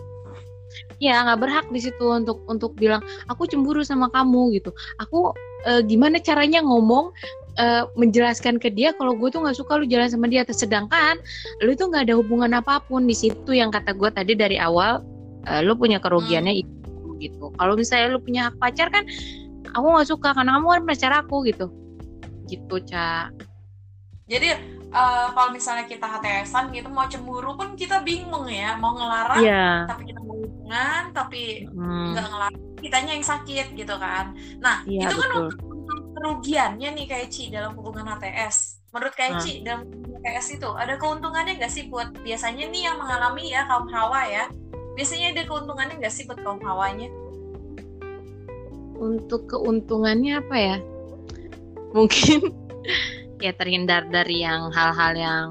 ya 1.00 1.24
nggak 1.24 1.40
berhak 1.40 1.66
di 1.72 1.80
situ 1.80 2.04
untuk 2.04 2.44
untuk 2.46 2.76
bilang 2.76 3.00
aku 3.26 3.48
cemburu 3.48 3.80
sama 3.80 4.12
kamu 4.12 4.60
gitu. 4.60 4.70
Aku 5.00 5.32
e, 5.64 5.80
gimana 5.88 6.20
caranya 6.20 6.60
ngomong 6.60 7.10
uh, 7.56 7.88
menjelaskan 7.96 8.60
ke 8.60 8.68
dia 8.70 8.92
kalau 8.94 9.16
gue 9.16 9.32
tuh 9.32 9.40
nggak 9.42 9.56
suka 9.56 9.80
lu 9.80 9.88
jalan 9.88 10.12
sama 10.12 10.28
dia. 10.28 10.44
Sedangkan 10.46 11.16
lu 11.64 11.72
tuh 11.72 11.88
nggak 11.88 12.12
ada 12.12 12.14
hubungan 12.20 12.52
apa 12.52 12.84
pun 12.84 13.08
di 13.08 13.16
situ 13.16 13.56
yang 13.56 13.72
kata 13.72 13.96
gue 13.96 14.12
tadi 14.12 14.36
dari 14.36 14.60
awal 14.60 15.00
uh, 15.48 15.60
lu 15.64 15.72
punya 15.74 15.96
kerugiannya 15.98 16.52
hmm. 16.52 16.62
itu 16.62 17.08
gitu. 17.20 17.48
Kalau 17.56 17.74
misalnya 17.74 18.16
lu 18.16 18.20
punya 18.20 18.52
hak 18.52 18.56
pacar 18.60 18.92
kan 18.92 19.08
aku 19.72 19.86
nggak 19.88 20.08
suka 20.08 20.36
karena 20.36 20.60
kamu 20.60 20.68
kan 20.68 20.82
pacar 20.84 21.12
aku 21.16 21.36
gitu. 21.48 21.66
Gitu 22.46 22.76
cak 22.86 23.50
jadi 24.30 24.54
uh, 24.94 25.28
kalau 25.34 25.50
misalnya 25.54 25.86
kita 25.86 26.06
HTSan 26.06 26.70
gitu 26.74 26.88
mau 26.90 27.06
cemburu 27.06 27.54
pun 27.54 27.74
kita 27.78 28.02
bingung 28.02 28.46
ya 28.50 28.76
mau 28.76 28.94
ngelarang 28.94 29.42
yeah. 29.42 29.86
tapi 29.86 30.10
kita 30.10 30.20
mau 30.22 30.36
hubungan 30.38 31.02
tapi 31.14 31.66
hmm. 31.66 32.14
nggak 32.14 32.24
hmm. 32.26 32.32
ngelarang 32.34 32.62
kitanya 32.80 33.12
yang 33.16 33.26
sakit 33.26 33.66
gitu 33.74 33.94
kan 33.96 34.34
nah 34.58 34.82
yeah, 34.86 35.06
itu 35.08 35.14
kan 35.16 35.30
kan 35.30 35.48
kerugiannya 36.20 36.88
nih 36.92 37.06
kayak 37.08 37.28
Ci 37.32 37.48
dalam 37.48 37.72
hubungan 37.78 38.04
HTS 38.04 38.84
menurut 38.90 39.14
kayak 39.14 39.38
hmm. 39.38 39.42
Ci 39.42 39.52
dalam 39.62 39.86
HTS 39.88 40.46
itu 40.60 40.70
ada 40.74 40.94
keuntungannya 40.98 41.56
nggak 41.56 41.72
sih 41.72 41.88
buat 41.88 42.12
biasanya 42.20 42.68
nih 42.68 42.82
yang 42.90 42.96
mengalami 42.98 43.54
ya 43.54 43.64
kaum 43.70 43.88
hawa 43.88 44.26
ya 44.26 44.44
biasanya 44.98 45.32
ada 45.32 45.42
keuntungannya 45.48 45.96
nggak 46.02 46.12
sih 46.12 46.26
buat 46.26 46.40
kaum 46.42 46.60
hawanya 46.60 47.08
untuk 49.00 49.48
keuntungannya 49.48 50.44
apa 50.44 50.56
ya 50.60 50.76
mungkin 51.96 52.52
ya 53.40 53.52
terhindar 53.56 54.06
dari 54.08 54.44
yang 54.44 54.70
hal-hal 54.72 55.12
yang 55.16 55.46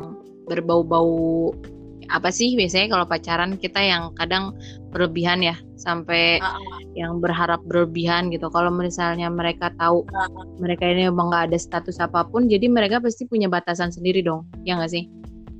berbau-bau 0.50 1.54
apa 2.10 2.34
sih 2.34 2.58
biasanya 2.58 2.90
kalau 2.90 3.06
pacaran 3.06 3.54
kita 3.62 3.78
yang 3.86 4.10
kadang 4.18 4.58
berlebihan 4.90 5.46
ya 5.46 5.54
sampai 5.78 6.42
uh 6.42 6.58
-uh. 6.58 6.82
yang 6.98 7.22
berharap 7.22 7.62
berlebihan 7.70 8.34
gitu 8.34 8.50
kalau 8.50 8.74
misalnya 8.74 9.30
mereka 9.30 9.70
tahu 9.78 10.02
uh 10.10 10.26
-uh. 10.26 10.46
mereka 10.58 10.90
ini 10.90 11.06
emang 11.06 11.30
nggak 11.30 11.54
ada 11.54 11.58
status 11.62 12.02
apa 12.02 12.26
pun 12.26 12.50
jadi 12.50 12.66
mereka 12.66 12.98
pasti 12.98 13.30
punya 13.30 13.46
batasan 13.46 13.94
sendiri 13.94 14.26
dong 14.26 14.50
ya 14.66 14.74
nggak 14.82 14.90
sih 14.90 15.06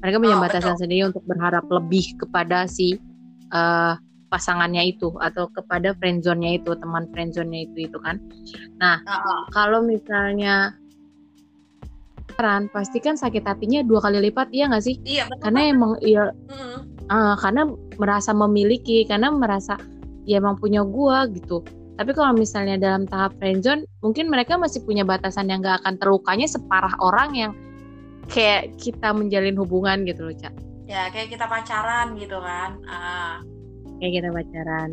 mereka 0.02 0.18
punya 0.18 0.38
oh, 0.40 0.42
batasan 0.42 0.74
betul. 0.74 0.82
sendiri 0.82 1.04
untuk 1.12 1.24
berharap 1.30 1.66
lebih 1.70 2.06
kepada 2.18 2.66
si 2.66 2.98
uh, 3.54 3.94
pasangannya 4.30 4.96
itu 4.96 5.12
atau 5.20 5.50
kepada 5.52 5.92
friendzone-nya 5.98 6.62
itu 6.62 6.72
teman 6.78 7.10
friendzone-nya 7.12 7.66
itu 7.68 7.90
itu 7.90 7.98
kan. 8.00 8.22
Nah, 8.78 9.02
uh 9.04 9.12
-uh. 9.12 9.42
kalau 9.52 9.84
misalnya 9.84 10.78
peran 12.40 12.72
pasti 12.72 13.04
kan 13.04 13.20
sakit 13.20 13.44
hatinya 13.44 13.84
dua 13.84 14.00
kali 14.00 14.24
lipat 14.32 14.48
iya 14.56 14.72
nggak 14.72 14.86
sih? 14.88 14.96
Iya 15.04 15.28
betul. 15.28 15.44
Karena 15.44 15.60
emang 15.68 15.92
iya 16.00 16.24
mm. 16.32 16.80
uh, 17.12 17.36
karena 17.36 17.68
merasa 18.00 18.32
memiliki 18.32 19.04
karena 19.04 19.28
merasa 19.28 19.76
ya 20.24 20.40
emang 20.40 20.56
punya 20.56 20.88
gua 20.88 21.28
gitu. 21.28 21.60
Tapi 22.00 22.16
kalau 22.16 22.32
misalnya 22.32 22.80
dalam 22.80 23.04
tahap 23.04 23.36
friendzone, 23.44 23.84
mungkin 24.00 24.32
mereka 24.32 24.56
masih 24.56 24.88
punya 24.88 25.04
batasan 25.04 25.52
yang 25.52 25.60
gak 25.60 25.84
akan 25.84 26.00
terlukanya 26.00 26.48
separah 26.48 26.96
orang 27.04 27.36
yang 27.36 27.52
kayak 28.32 28.72
kita 28.80 29.12
menjalin 29.12 29.60
hubungan 29.60 30.08
gitu 30.08 30.32
loh, 30.32 30.36
Cak. 30.40 30.56
Ya, 30.88 31.12
kayak 31.12 31.36
kita 31.36 31.44
pacaran 31.44 32.16
gitu 32.16 32.40
kan. 32.40 32.80
Uh, 32.88 33.44
kayak 34.00 34.24
kita 34.24 34.30
pacaran 34.32 34.90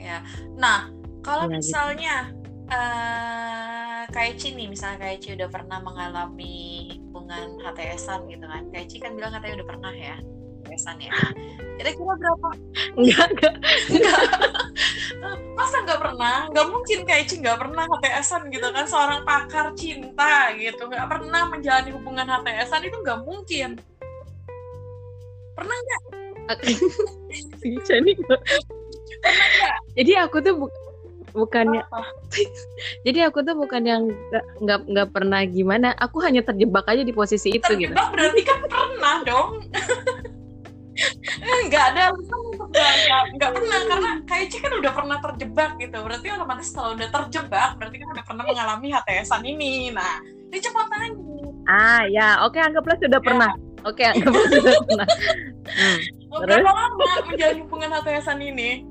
ya 0.00 0.18
nah 0.56 0.88
kalau 1.20 1.48
ya, 1.48 1.60
misalnya 1.60 2.14
gitu. 2.32 2.39
Uh, 2.70 4.02
Kaici 4.10 4.54
nih 4.54 4.66
misalnya 4.70 4.98
Kaici 5.02 5.34
udah 5.34 5.48
pernah 5.50 5.78
mengalami 5.82 6.90
hubungan 7.10 7.58
HTSan 7.62 8.26
gitu 8.30 8.46
kan. 8.46 8.62
Kaici 8.70 8.96
kan 9.02 9.14
bilang 9.14 9.34
katanya 9.34 9.62
udah 9.62 9.68
pernah 9.68 9.92
ya 9.94 10.16
HTSan 10.66 10.96
ya. 11.02 11.12
Kira-kira 11.78 12.12
berapa? 12.16 12.48
Enggak 12.96 13.26
enggak. 13.34 13.54
Enggak. 13.90 14.20
Masa 15.58 15.76
nggak 15.84 16.00
pernah? 16.00 16.36
Nggak 16.50 16.68
mungkin 16.70 16.98
Kaici 17.06 17.34
nggak 17.42 17.58
pernah 17.58 17.84
HTSan 17.86 18.42
gitu 18.54 18.66
kan. 18.70 18.84
Seorang 18.86 19.20
pakar 19.26 19.66
cinta 19.74 20.54
gitu. 20.56 20.82
Nggak 20.86 21.08
pernah 21.10 21.42
menjalani 21.50 21.90
hubungan 21.94 22.26
HTSan 22.26 22.82
itu 22.86 22.96
nggak 23.02 23.20
mungkin. 23.26 23.78
Pernah 25.54 25.76
nggak 25.76 26.02
nih 28.02 28.16
jadi 29.94 30.12
aku 30.26 30.42
tuh 30.42 30.54
bu 30.58 30.66
bukannya 31.32 31.82
jadi 33.06 33.30
aku 33.30 33.42
tuh 33.44 33.54
bukan 33.56 33.82
yang 33.84 34.02
nggak 34.62 34.80
nggak 34.86 35.08
pernah 35.10 35.40
gimana. 35.46 35.94
Aku 35.98 36.22
hanya 36.22 36.44
terjebak 36.44 36.86
aja 36.86 37.02
di 37.02 37.14
posisi 37.14 37.54
itu 37.54 37.64
terjebak 37.64 37.96
gitu 37.96 38.12
berarti 38.14 38.40
kan 38.44 38.58
pernah 38.66 39.16
dong. 39.24 39.50
Nggak 41.40 41.84
ada 41.96 42.12
nggak 43.32 43.50
pernah. 43.56 43.80
Karena 43.88 44.10
kayaknya 44.28 44.58
kan 44.60 44.72
udah 44.84 44.92
pernah 44.92 45.18
terjebak 45.24 45.70
gitu. 45.80 45.96
Berarti 45.96 46.26
otomatis 46.28 46.68
kalau 46.76 46.92
udah 46.92 47.08
terjebak 47.08 47.70
berarti 47.80 47.96
kan 48.04 48.08
udah 48.12 48.24
pernah 48.28 48.44
mengalami 48.44 48.88
HTSan 48.92 49.42
ini. 49.48 49.88
Nah 49.96 50.20
ini 50.20 50.58
cepat 50.60 50.86
tanya 50.92 51.08
ah 51.70 52.02
ya. 52.04 52.44
Oke 52.44 52.60
anggaplah 52.60 53.00
sudah 53.00 53.20
ya. 53.20 53.24
pernah. 53.24 53.50
Oke 53.88 54.02
anggaplah 54.04 54.44
sudah 54.50 54.74
pernah. 54.84 55.08
Hmm. 55.70 56.02
Terus? 56.42 56.66
Berapa 56.66 56.72
lama 56.74 57.04
menjalin 57.30 57.58
hubungan 57.62 57.90
HTSan 57.94 58.38
ini? 58.42 58.89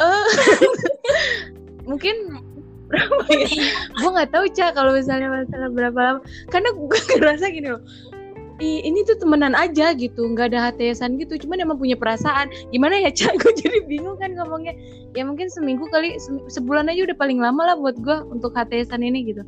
Uh, 0.00 0.28
mungkin 1.90 2.40
berapa 2.90 3.22
ya? 3.30 3.46
gue 3.86 4.10
nggak 4.10 4.30
tahu 4.34 4.44
cak 4.50 4.74
kalau 4.74 4.96
misalnya 4.96 5.28
masalah 5.30 5.68
berapa 5.70 5.98
lama. 6.00 6.20
Karena 6.48 6.72
gue 6.72 7.00
ngerasa 7.20 7.46
gini 7.52 7.68
loh 7.70 7.84
ini 8.60 9.00
tuh 9.08 9.16
temenan 9.16 9.56
aja 9.56 9.96
gitu 9.96 10.20
nggak 10.20 10.52
ada 10.52 10.70
HTSan 10.70 11.16
gitu 11.16 11.40
cuman 11.46 11.64
emang 11.64 11.78
punya 11.80 11.96
perasaan. 11.96 12.52
Gimana 12.70 13.00
ya 13.00 13.10
cak 13.10 13.36
gue 13.40 13.52
jadi 13.56 13.78
bingung 13.88 14.20
kan 14.20 14.36
ngomongnya. 14.36 14.76
Ya 15.16 15.24
mungkin 15.24 15.48
seminggu 15.48 15.88
kali 15.88 16.20
sebulan 16.52 16.92
aja 16.92 17.10
udah 17.10 17.16
paling 17.16 17.40
lama 17.40 17.72
lah 17.72 17.76
buat 17.80 17.96
gue 17.98 18.16
untuk 18.28 18.52
HTSan 18.52 19.00
ini 19.00 19.32
gitu. 19.32 19.42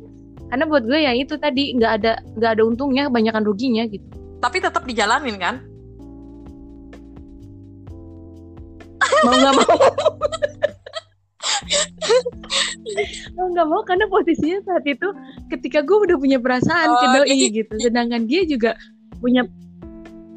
Karena 0.49 0.65
buat 0.65 0.85
gue 0.85 0.99
ya 0.99 1.13
itu 1.13 1.37
tadi 1.37 1.77
nggak 1.77 1.91
ada 2.01 2.11
nggak 2.37 2.51
ada 2.59 2.63
untungnya 2.65 3.07
kebanyakan 3.09 3.45
ruginya 3.45 3.85
gitu. 3.85 4.05
Tapi 4.41 4.57
tetap 4.59 4.83
dijalanin 4.83 5.37
kan 5.39 5.61
mau 9.21 9.33
nggak 9.37 9.53
mau. 9.57 9.77
Mau 13.35 13.47
nggak 13.51 13.67
mau 13.67 13.81
karena 13.83 14.05
posisinya 14.07 14.59
saat 14.63 14.85
itu 14.87 15.07
ketika 15.51 15.83
gue 15.83 15.97
udah 16.09 16.17
punya 16.19 16.37
perasaan 16.39 16.89
oh, 16.89 16.99
ke 16.99 17.05
doi 17.19 17.35
gitu. 17.35 17.63
gitu. 17.63 17.73
Sedangkan 17.89 18.21
dia 18.25 18.41
juga 18.47 18.71
punya 19.19 19.47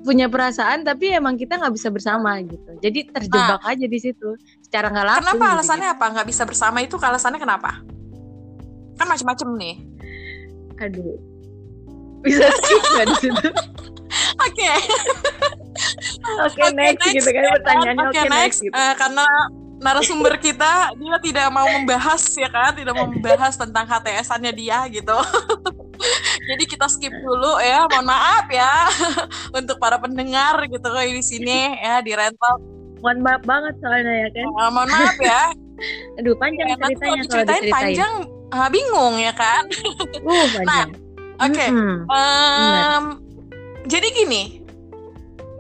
punya 0.06 0.30
perasaan 0.30 0.87
tapi 0.87 1.11
emang 1.11 1.35
kita 1.35 1.59
nggak 1.59 1.75
bisa 1.75 1.88
bersama 1.90 2.38
gitu. 2.42 2.71
Jadi 2.78 3.11
terjebak 3.11 3.61
nah, 3.62 3.73
aja 3.75 3.87
di 3.87 3.99
situ. 3.99 4.38
Secara 4.62 4.90
nggak 4.90 5.06
langsung 5.06 5.26
kenapa 5.35 5.47
gitu, 5.47 5.54
alasannya 5.59 5.88
gitu. 5.90 5.97
apa? 5.99 6.06
Nggak 6.14 6.28
bisa 6.30 6.42
bersama 6.47 6.78
itu 6.83 6.95
alasannya 6.99 7.40
kenapa? 7.42 7.71
Kan 8.97 9.06
macam-macam 9.11 9.49
nih. 9.59 9.76
Aduh. 10.80 11.18
Bisa 12.23 12.47
nggak 12.47 13.06
di 13.11 13.16
situ. 13.21 13.49
Oke 14.47 14.71
oke 16.47 16.61
next, 16.75 17.00
next. 17.04 17.14
gitu 17.23 17.30
kan 17.30 17.42
pertanyaannya. 17.61 18.06
Oke 18.09 18.18
okay, 18.18 18.25
next, 18.28 18.59
gitu. 18.62 18.75
uh, 18.75 18.95
karena 18.99 19.26
narasumber 19.76 20.40
kita 20.40 20.97
dia 20.97 21.16
tidak 21.21 21.47
mau 21.52 21.68
membahas 21.68 22.23
ya 22.37 22.49
kan? 22.49 22.73
Tidak 22.73 22.95
mau 22.97 23.09
membahas 23.09 23.54
tentang 23.56 23.85
HTS-annya 23.85 24.52
dia 24.52 24.78
gitu. 24.88 25.16
Jadi 26.49 26.64
kita 26.68 26.87
skip 26.88 27.12
dulu 27.12 27.61
ya. 27.61 27.85
Mohon 27.88 28.06
maaf 28.09 28.47
ya 28.49 28.73
untuk 29.59 29.76
para 29.80 30.00
pendengar 30.00 30.61
gitu 30.68 30.88
di 30.92 31.25
sini 31.25 31.76
ya 31.80 32.00
di 32.00 32.12
rental. 32.16 32.61
Mohon 33.04 33.18
maaf 33.23 33.42
banget 33.45 33.75
soalnya 33.80 34.14
ya 34.26 34.28
kan? 34.33 34.47
Uh, 34.56 34.71
mohon 34.73 34.88
maaf 34.90 35.16
ya. 35.21 35.42
Aduh 36.21 36.33
panjang 36.40 36.73
ya, 36.73 36.76
ceritanya 36.80 36.97
kalau 36.97 37.16
diceritain 37.21 37.64
panjang 37.68 38.12
uh, 38.49 38.68
bingung 38.73 39.14
ya 39.21 39.33
kan? 39.37 39.62
Uh, 40.25 40.47
nah 40.64 40.85
oke. 41.45 41.52
Okay. 41.52 41.68
mm 41.68 41.76
-hmm. 41.76 41.99
um, 42.09 43.04
jadi 43.87 44.09
gini 44.11 44.65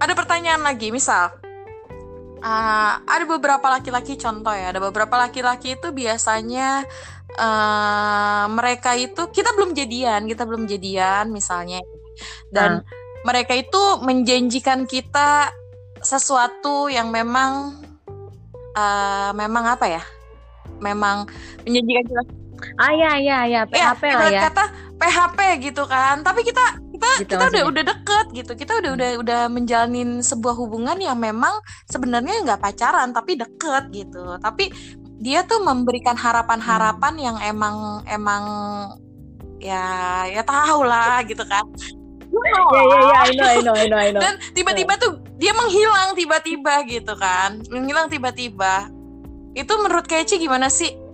ada 0.00 0.12
pertanyaan 0.12 0.62
lagi 0.62 0.92
misal 0.92 1.32
uh, 2.42 2.92
ada 3.02 3.24
beberapa 3.24 3.66
laki-laki 3.68 4.18
contoh 4.20 4.52
ya 4.52 4.72
ada 4.72 4.80
beberapa 4.82 5.14
laki-laki 5.16 5.76
itu 5.78 5.92
biasanya 5.92 6.84
uh, 7.38 8.44
mereka 8.52 8.94
itu 8.94 9.28
kita 9.32 9.52
belum 9.56 9.72
jadian 9.72 10.28
kita 10.28 10.42
belum 10.44 10.68
jadian 10.68 11.32
misalnya 11.32 11.80
dan 12.52 12.80
uh. 12.80 12.82
mereka 13.24 13.56
itu 13.56 13.82
menjanjikan 14.04 14.84
kita 14.86 15.50
sesuatu 16.04 16.86
yang 16.92 17.10
memang 17.10 17.82
uh, 18.76 19.30
memang 19.34 19.64
apa 19.66 19.86
ya 19.90 20.02
memang 20.78 21.26
menjanjikan 21.64 22.04
kita 22.04 22.22
ah 22.80 22.92
ya 22.92 23.12
ya 23.20 23.38
ya 23.44 23.62
PHP 23.68 24.02
ya, 24.08 24.16
lah 24.16 24.28
ya 24.32 24.40
kata 24.48 24.64
PHP 24.96 25.38
gitu 25.60 25.84
kan 25.84 26.24
tapi 26.24 26.40
kita 26.40 26.80
kita 26.96 27.10
gitu 27.22 27.32
kita 27.36 27.44
udah 27.52 27.64
udah 27.68 27.84
deket 27.84 28.26
gitu 28.32 28.52
kita 28.56 28.72
udah 28.80 28.90
udah 28.96 29.10
udah 29.20 29.40
menjalanin 29.52 30.24
sebuah 30.24 30.56
hubungan 30.56 30.96
yang 30.96 31.20
memang 31.20 31.52
sebenarnya 31.86 32.42
nggak 32.42 32.60
pacaran 32.60 33.12
tapi 33.12 33.36
deket 33.36 33.84
gitu 33.92 34.40
tapi 34.40 34.72
dia 35.20 35.44
tuh 35.44 35.60
memberikan 35.64 36.16
harapan-harapan 36.16 37.14
hmm. 37.16 37.24
yang 37.24 37.36
emang 37.44 37.76
emang 38.08 38.44
ya 39.60 39.84
ya 40.28 40.42
tahu 40.44 40.84
lah 40.84 41.20
gitu 41.24 41.44
kan 41.44 41.64
Iya 42.26 42.60
iya 42.68 43.00
iya 43.00 43.16
I 43.16 43.30
know 43.32 43.46
I 43.48 43.58
know 43.62 43.74
I 43.74 43.86
know 43.88 44.00
I 44.02 44.10
know. 44.12 44.20
Dan 44.20 44.36
tiba-tiba 44.52 44.98
tuh 45.00 45.24
dia 45.40 45.56
menghilang 45.56 46.12
tiba-tiba 46.12 46.84
gitu 46.84 47.16
kan. 47.16 47.64
Menghilang 47.70 48.12
tiba-tiba. 48.12 48.92
Itu 49.56 49.72
menurut 49.80 50.04
Keci 50.04 50.36
gimana 50.36 50.68
sih? 50.68 51.06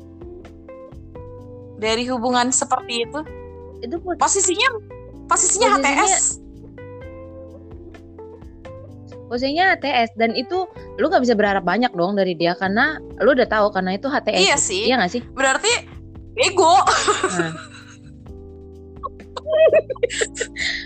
dari 1.82 2.06
hubungan 2.06 2.54
seperti 2.54 3.10
itu? 3.10 3.20
Itu 3.82 3.98
posisinya 3.98 4.70
posisinya, 5.26 5.68
posisinya 5.78 6.04
HTS. 6.04 6.24
Posisinya 9.30 9.64
HTS 9.76 10.10
dan 10.20 10.30
itu 10.36 10.68
lu 11.00 11.08
nggak 11.08 11.24
bisa 11.24 11.34
berharap 11.38 11.64
banyak 11.64 11.92
dong 11.96 12.16
dari 12.18 12.36
dia 12.36 12.52
karena 12.52 13.00
lu 13.24 13.32
udah 13.32 13.48
tahu 13.48 13.72
karena 13.72 13.96
itu 13.96 14.06
HTS. 14.10 14.40
Iya 14.40 14.56
sih. 14.60 14.82
Iya 14.92 14.94
gak 15.00 15.12
sih? 15.12 15.22
Berarti 15.32 15.72
ego. 16.36 16.76
Nah. 16.76 17.52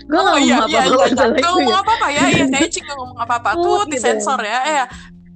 gue 0.07 0.19
oh, 0.19 0.37
iya, 0.39 0.59
ngomong 0.59 0.69
iya, 0.69 0.81
apa-apa 0.85 1.23
iya, 1.23 1.27
iya. 1.27 1.39
Gak 1.39 1.51
ngomong 1.55 1.77
apa-apa 1.83 2.07
ya 2.11 2.23
Iya 2.29 2.45
kayak 2.51 2.69
Cik 2.71 2.83
gak 2.83 2.97
ngomong 2.99 3.19
apa-apa 3.19 3.49
Tuh 3.55 3.63
gitu. 3.87 3.91
disensor 3.95 4.39
ya 4.43 4.59
Ya 4.67 4.85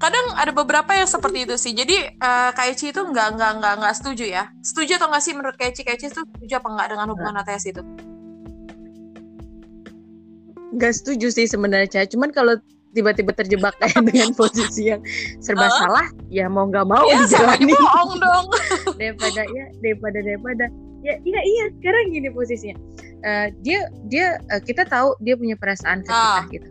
kadang 0.02 0.34
ada 0.34 0.50
beberapa 0.50 0.98
yang 0.98 1.06
seperti 1.06 1.46
itu 1.46 1.56
sih 1.62 1.78
jadi 1.78 2.18
uh, 2.18 2.50
Kaici 2.58 2.90
itu 2.90 2.98
nggak 3.06 3.38
nggak 3.38 3.52
nggak 3.62 3.74
nggak 3.86 3.94
setuju 3.94 4.26
ya 4.26 4.50
setuju 4.66 4.98
atau 4.98 5.14
nggak 5.14 5.22
sih 5.22 5.34
menurut 5.38 5.54
Kaici 5.54 5.86
Kaici 5.86 6.10
itu 6.10 6.26
setuju 6.26 6.58
apa 6.58 6.68
nggak 6.74 6.88
dengan 6.90 7.08
hubungan 7.14 7.38
ATS 7.46 7.70
itu 7.70 7.86
nggak 10.76 10.94
setuju 10.96 11.28
sih 11.32 11.46
sebenarnya. 11.48 12.08
Cuman 12.08 12.32
kalau 12.32 12.58
tiba-tiba 12.92 13.32
terjebak 13.32 13.76
kayak 13.80 14.04
dengan 14.12 14.32
posisi 14.36 14.92
yang 14.92 15.02
serba 15.40 15.68
uh? 15.68 15.72
salah 15.72 16.08
ya 16.28 16.52
mau 16.52 16.68
nggak 16.68 16.88
mau 16.88 17.08
ya, 17.08 17.20
dijalani 17.28 17.74
bohong 17.76 18.14
dong. 18.20 18.46
Daripada 19.00 19.42
ya 19.48 19.66
daripada 19.80 20.20
daripada. 20.24 20.66
Ya 21.02 21.18
iya 21.26 21.42
iya 21.42 21.66
sekarang 21.82 22.14
gini 22.14 22.30
posisinya. 22.30 22.78
Uh, 23.22 23.48
dia 23.66 23.90
dia 24.10 24.38
uh, 24.54 24.62
kita 24.62 24.86
tahu 24.86 25.18
dia 25.22 25.34
punya 25.34 25.58
perasaan 25.58 26.06
ke 26.06 26.12
uh. 26.12 26.46
kita 26.46 26.50
gitu. 26.54 26.68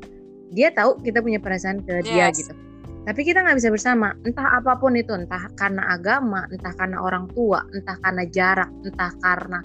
Dia 0.51 0.69
tahu 0.75 0.99
kita 1.03 1.23
punya 1.23 1.39
perasaan 1.39 1.83
ke 1.83 2.03
yes. 2.03 2.07
dia 2.11 2.27
gitu. 2.35 2.55
Tapi 3.01 3.21
kita 3.27 3.43
nggak 3.43 3.59
bisa 3.59 3.71
bersama. 3.75 4.15
Entah 4.23 4.61
apa 4.61 4.79
pun 4.79 4.95
itu 4.95 5.11
entah 5.17 5.51
karena 5.59 5.83
agama 5.91 6.47
entah 6.53 6.71
karena 6.79 7.03
orang 7.03 7.27
tua 7.35 7.65
entah 7.75 7.99
karena 8.07 8.23
jarak 8.31 8.71
entah 8.87 9.11
karena 9.19 9.59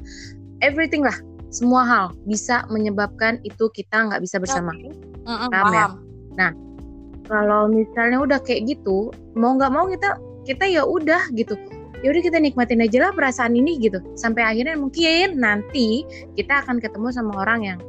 everything 0.66 1.06
lah 1.06 1.14
semua 1.56 1.88
hal 1.88 2.06
bisa 2.28 2.68
menyebabkan 2.68 3.40
itu 3.48 3.72
kita 3.72 4.12
nggak 4.12 4.20
bisa 4.20 4.36
bersama. 4.44 4.76
Okay. 4.76 4.92
mm 5.24 5.36
-mm, 5.40 5.50
paham 5.50 5.72
ya? 5.72 5.88
nah 6.36 6.52
kalau 7.32 7.72
misalnya 7.72 8.20
udah 8.20 8.40
kayak 8.44 8.68
gitu 8.76 9.10
mau 9.40 9.56
nggak 9.56 9.72
mau 9.72 9.88
kita 9.88 10.20
kita 10.44 10.68
ya 10.68 10.84
udah 10.84 11.32
gitu. 11.32 11.56
Ya 12.04 12.12
udah 12.12 12.22
kita 12.22 12.38
nikmatin 12.38 12.84
aja 12.84 13.08
lah 13.08 13.12
perasaan 13.16 13.56
ini 13.56 13.82
gitu. 13.82 13.98
Sampai 14.20 14.46
akhirnya 14.46 14.78
mungkin 14.78 15.42
nanti 15.42 16.06
kita 16.38 16.62
akan 16.62 16.78
ketemu 16.78 17.10
sama 17.10 17.34
orang 17.42 17.60
yang 17.66 17.80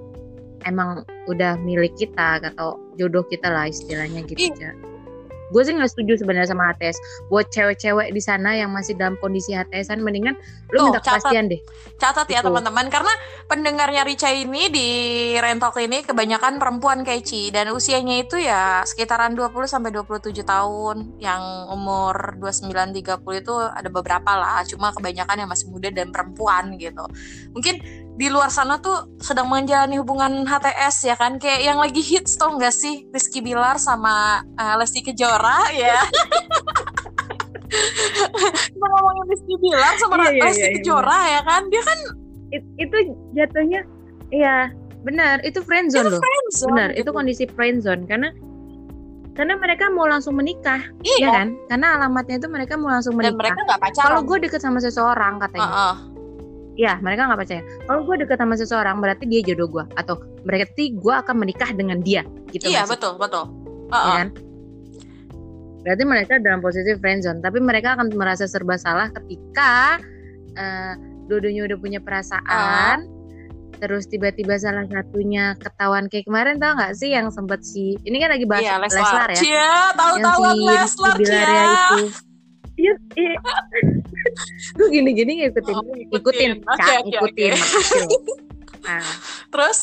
emang 0.65 1.05
udah 1.29 1.59
milik 1.61 1.93
kita 1.99 2.41
atau 2.41 2.81
jodoh 2.97 3.27
kita 3.29 3.51
lah 3.51 3.69
istilahnya 3.69 4.25
gitu 4.25 4.57
aja 4.57 4.73
gue 5.51 5.63
sih 5.63 5.73
nggak 5.75 5.91
setuju 5.91 6.23
sebenarnya 6.23 6.51
sama 6.51 6.75
HTS 6.75 6.97
buat 7.31 7.47
cewek-cewek 7.51 8.11
di 8.11 8.23
sana 8.23 8.55
yang 8.59 8.75
masih 8.75 8.99
dalam 8.99 9.15
kondisi 9.23 9.55
HTSan 9.55 10.03
mendingan 10.03 10.35
lu 10.75 10.91
minta 10.91 10.99
kepastian 10.99 11.47
deh. 11.47 11.61
Catat 11.97 12.27
ya 12.27 12.43
gitu. 12.43 12.51
teman-teman. 12.51 12.91
Karena 12.91 13.13
pendengarnya 13.47 14.03
Rica 14.03 14.31
ini 14.35 14.67
di 14.69 14.89
rental 15.39 15.71
ini 15.79 16.03
kebanyakan 16.03 16.59
perempuan 16.59 17.07
keci. 17.07 17.55
Dan 17.55 17.71
usianya 17.71 18.23
itu 18.27 18.37
ya 18.41 18.83
sekitaran 18.83 19.39
20 19.39 19.55
sampai 19.71 19.95
27 19.95 20.43
tahun. 20.43 21.23
Yang 21.23 21.43
umur 21.71 22.15
29 22.43 22.73
30 22.99 23.43
itu 23.43 23.55
ada 23.55 23.89
beberapa 23.89 24.33
lah. 24.35 24.67
Cuma 24.67 24.91
kebanyakan 24.91 25.47
yang 25.47 25.51
masih 25.51 25.71
muda 25.71 25.89
dan 25.95 26.11
perempuan 26.11 26.75
gitu. 26.77 27.05
Mungkin 27.55 28.06
di 28.17 28.33
luar 28.33 28.49
sana 28.49 28.81
tuh 28.81 29.21
sedang 29.21 29.45
menjalani 29.53 30.01
hubungan 30.01 30.49
HTS 30.49 31.05
ya 31.05 31.15
kan? 31.21 31.37
Kayak 31.37 31.61
yang 31.69 31.79
lagi 31.79 32.01
hits 32.01 32.41
tau 32.41 32.57
gak 32.57 32.73
sih? 32.73 33.05
Rizky 33.13 33.45
Bilar 33.45 33.77
sama 33.77 34.41
uh, 34.57 34.75
Lesti 34.81 35.05
Kejora? 35.05 35.69
Ya 35.77 36.01
kita 38.73 38.87
ngomongin 38.89 39.25
Rizky 39.29 39.55
Bilar 39.61 39.95
sama 40.01 40.33
iya, 40.33 40.33
iya, 40.33 40.43
Lesti 40.49 40.61
iya, 40.65 40.69
iya, 40.73 40.77
Kejora 40.81 41.19
ya 41.29 41.41
kan? 41.45 41.63
Dia 41.69 41.83
kan 41.85 41.99
It, 42.47 42.63
itu 42.81 42.97
jatuhnya 43.37 43.85
ya 44.33 44.73
benar. 45.05 45.45
Itu 45.45 45.61
friendzone 45.61 46.09
loh. 46.09 46.21
friendzone, 46.25 46.73
benar 46.73 46.91
gitu. 46.97 47.01
itu 47.05 47.11
kondisi 47.13 47.45
friendzone 47.53 48.09
karena 48.09 48.33
karena 49.37 49.61
mereka 49.61 49.93
mau 49.93 50.09
langsung 50.09 50.33
menikah 50.33 50.81
iya. 51.05 51.21
ya 51.21 51.29
kan? 51.37 51.49
Karena 51.69 52.01
alamatnya 52.01 52.41
itu 52.41 52.49
mereka 52.49 52.81
mau 52.81 52.89
langsung 52.89 53.13
menikah. 53.13 53.37
dan 53.37 53.41
mereka 53.45 53.61
nggak 53.61 53.81
pacaran. 53.85 54.07
Kalau 54.09 54.21
gue 54.25 54.39
deket 54.49 54.61
sama 54.65 54.81
seseorang 54.81 55.37
katanya. 55.37 55.69
Uh 55.69 55.77
-uh 55.77 56.16
ya 56.77 57.01
mereka 57.01 57.27
nggak 57.27 57.41
percaya. 57.41 57.63
Kalau 57.89 58.01
gue 58.05 58.17
deket 58.23 58.39
sama 58.39 58.55
seseorang 58.55 58.97
berarti 59.01 59.25
dia 59.25 59.41
jodoh 59.43 59.69
gue 59.69 59.85
atau 59.97 60.21
berarti 60.45 60.95
gue 60.95 61.15
akan 61.17 61.37
menikah 61.43 61.73
dengan 61.73 61.99
dia 62.05 62.23
gitu 62.53 62.69
iya 62.69 62.85
betul 62.85 63.17
betul. 63.17 63.49
Uh 63.91 63.97
-uh. 63.97 64.05
Ya 64.07 64.13
kan? 64.23 64.29
Berarti 65.83 66.03
mereka 66.05 66.33
dalam 66.39 66.61
posisi 66.61 66.93
friendzone 66.95 67.41
tapi 67.41 67.59
mereka 67.59 67.97
akan 67.97 68.13
merasa 68.15 68.45
serba 68.45 68.77
salah 68.77 69.09
ketika 69.11 69.99
uh, 70.55 70.95
dua-duanya 71.27 71.67
udah 71.67 71.79
punya 71.81 72.01
perasaan 72.03 73.07
uh. 73.07 73.15
terus 73.77 74.09
tiba-tiba 74.09 74.57
salah 74.57 74.89
satunya 74.89 75.53
ketahuan 75.61 76.09
kayak 76.09 76.25
kemarin 76.25 76.57
tau 76.57 76.75
nggak 76.75 76.97
sih 76.97 77.13
yang 77.13 77.29
sempet 77.29 77.61
si 77.61 77.99
ini 78.09 78.19
kan 78.19 78.33
lagi 78.33 78.47
bahas 78.49 78.65
iya, 78.65 78.81
Leslar. 78.81 79.05
Leslar 79.05 79.29
ya? 79.31 79.41
Cia, 79.41 79.75
tahu 79.93 80.15
tahu 80.23 80.43
si 80.49 80.59
Leslar 80.65 81.17
itu 81.21 82.26
iya 82.87 82.95
iya 83.19 83.39
gue 84.79 84.89
gini-gini 84.95 85.43
ngikutin 85.43 85.75
oh, 85.75 85.83
ikutin, 85.83 86.07
ikutin 86.15 86.51
okay, 86.63 86.97
okay, 87.03 87.19
ikutin 87.19 87.53
okay. 87.59 88.15
nah. 88.87 89.03
Terus? 89.51 89.79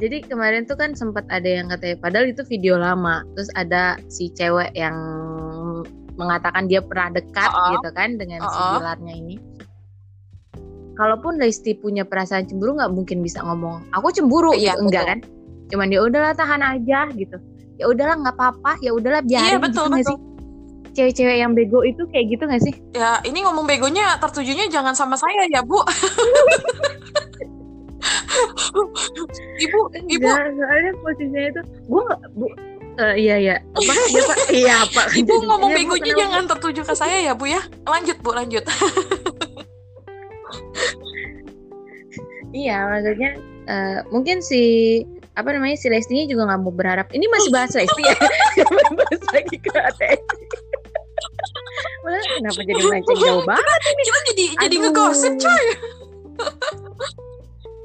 Jadi 0.00 0.16
kemarin 0.24 0.64
tuh 0.64 0.80
kan 0.80 0.96
sempat 0.96 1.28
ada 1.28 1.44
yang 1.44 1.68
katanya 1.68 1.96
padahal 2.00 2.26
itu 2.32 2.42
video 2.48 2.80
lama. 2.80 3.20
Terus 3.36 3.50
ada 3.52 4.00
si 4.08 4.32
cewek 4.32 4.72
yang 4.72 4.96
mengatakan 6.16 6.68
dia 6.68 6.80
pernah 6.80 7.20
dekat 7.20 7.50
uh 7.52 7.56
-oh. 7.56 7.70
gitu 7.76 7.90
kan 7.92 8.16
dengan 8.16 8.40
uh 8.40 8.48
-oh. 8.48 8.52
si 8.52 8.60
Bilarnya 8.80 9.14
ini. 9.14 9.36
Kalaupun 10.96 11.40
Lesti 11.40 11.76
punya 11.76 12.04
perasaan 12.04 12.44
cemburu 12.48 12.76
nggak 12.76 12.92
mungkin 12.92 13.24
bisa 13.24 13.40
ngomong 13.40 13.88
aku 13.92 14.12
cemburu 14.12 14.52
iya, 14.56 14.76
gitu. 14.76 14.88
Enggak 14.88 15.04
kan? 15.04 15.18
Cuman 15.70 15.92
dia 15.92 16.00
ya 16.00 16.00
udahlah 16.08 16.32
tahan 16.36 16.60
aja 16.64 17.08
gitu. 17.16 17.36
Ya 17.76 17.84
udahlah 17.88 18.20
nggak 18.24 18.36
apa-apa. 18.36 18.80
Ya 18.84 18.92
udahlah 18.96 19.20
biarin 19.24 19.56
iya, 19.56 19.58
betul, 19.60 19.88
gitu 19.92 19.96
betul. 20.00 20.16
sih 20.16 20.29
cewek-cewek 20.94 21.36
yang 21.40 21.52
bego 21.54 21.82
itu 21.86 22.02
kayak 22.10 22.26
gitu 22.34 22.44
gak 22.46 22.62
sih? 22.62 22.74
Ya, 22.96 23.20
ini 23.26 23.42
ngomong 23.44 23.66
begonya 23.66 24.18
tertujunya 24.18 24.68
jangan 24.68 24.94
sama 24.94 25.16
saya 25.16 25.46
ya, 25.50 25.62
Bu. 25.62 25.80
ibu, 29.64 29.80
ibu. 30.08 30.28
soalnya 30.28 30.92
posisinya 31.04 31.42
itu, 31.52 31.60
gue 31.88 32.02
gak, 32.06 32.20
Bu, 32.34 32.46
Uh, 33.00 33.16
iya 33.16 33.40
iya. 33.40 33.56
Apa 33.72 33.92
iya 33.96 34.22
pak? 34.28 34.38
Iya 34.60 34.76
pak. 34.92 35.06
Ibu 35.16 35.34
ngomong 35.46 35.72
begonya 35.72 36.12
jangan 36.12 36.44
tertuju 36.44 36.84
ke 36.84 36.92
saya 36.92 37.16
ya 37.22 37.32
bu 37.32 37.48
ya. 37.48 37.62
Lanjut 37.88 38.20
bu 38.20 38.36
lanjut. 38.36 38.64
Iya 42.50 42.82
maksudnya 42.82 43.38
uh, 43.70 44.02
mungkin 44.10 44.42
si 44.42 44.62
apa 45.38 45.54
namanya 45.54 45.78
si 45.78 45.86
Lestinya 45.86 46.26
juga 46.26 46.50
nggak 46.50 46.60
mau 46.66 46.74
berharap. 46.74 47.06
Ini 47.14 47.22
masih 47.30 47.54
bahas 47.54 47.70
Lesti 47.78 48.02
ya. 48.02 48.16
Bahas 48.98 49.22
lagi 49.30 49.56
ke 49.62 49.70
ATS 49.70 50.20
kenapa 52.00 52.60
jadi 52.64 52.80
melenceng 52.80 53.18
jauh 53.20 53.42
banget 53.50 53.80
ini? 53.84 54.02
Kita 54.02 54.20
jadi 54.24 54.44
Aduh. 54.44 54.60
jadi 54.60 54.76
ngegosip 54.80 55.32
coy. 55.36 55.66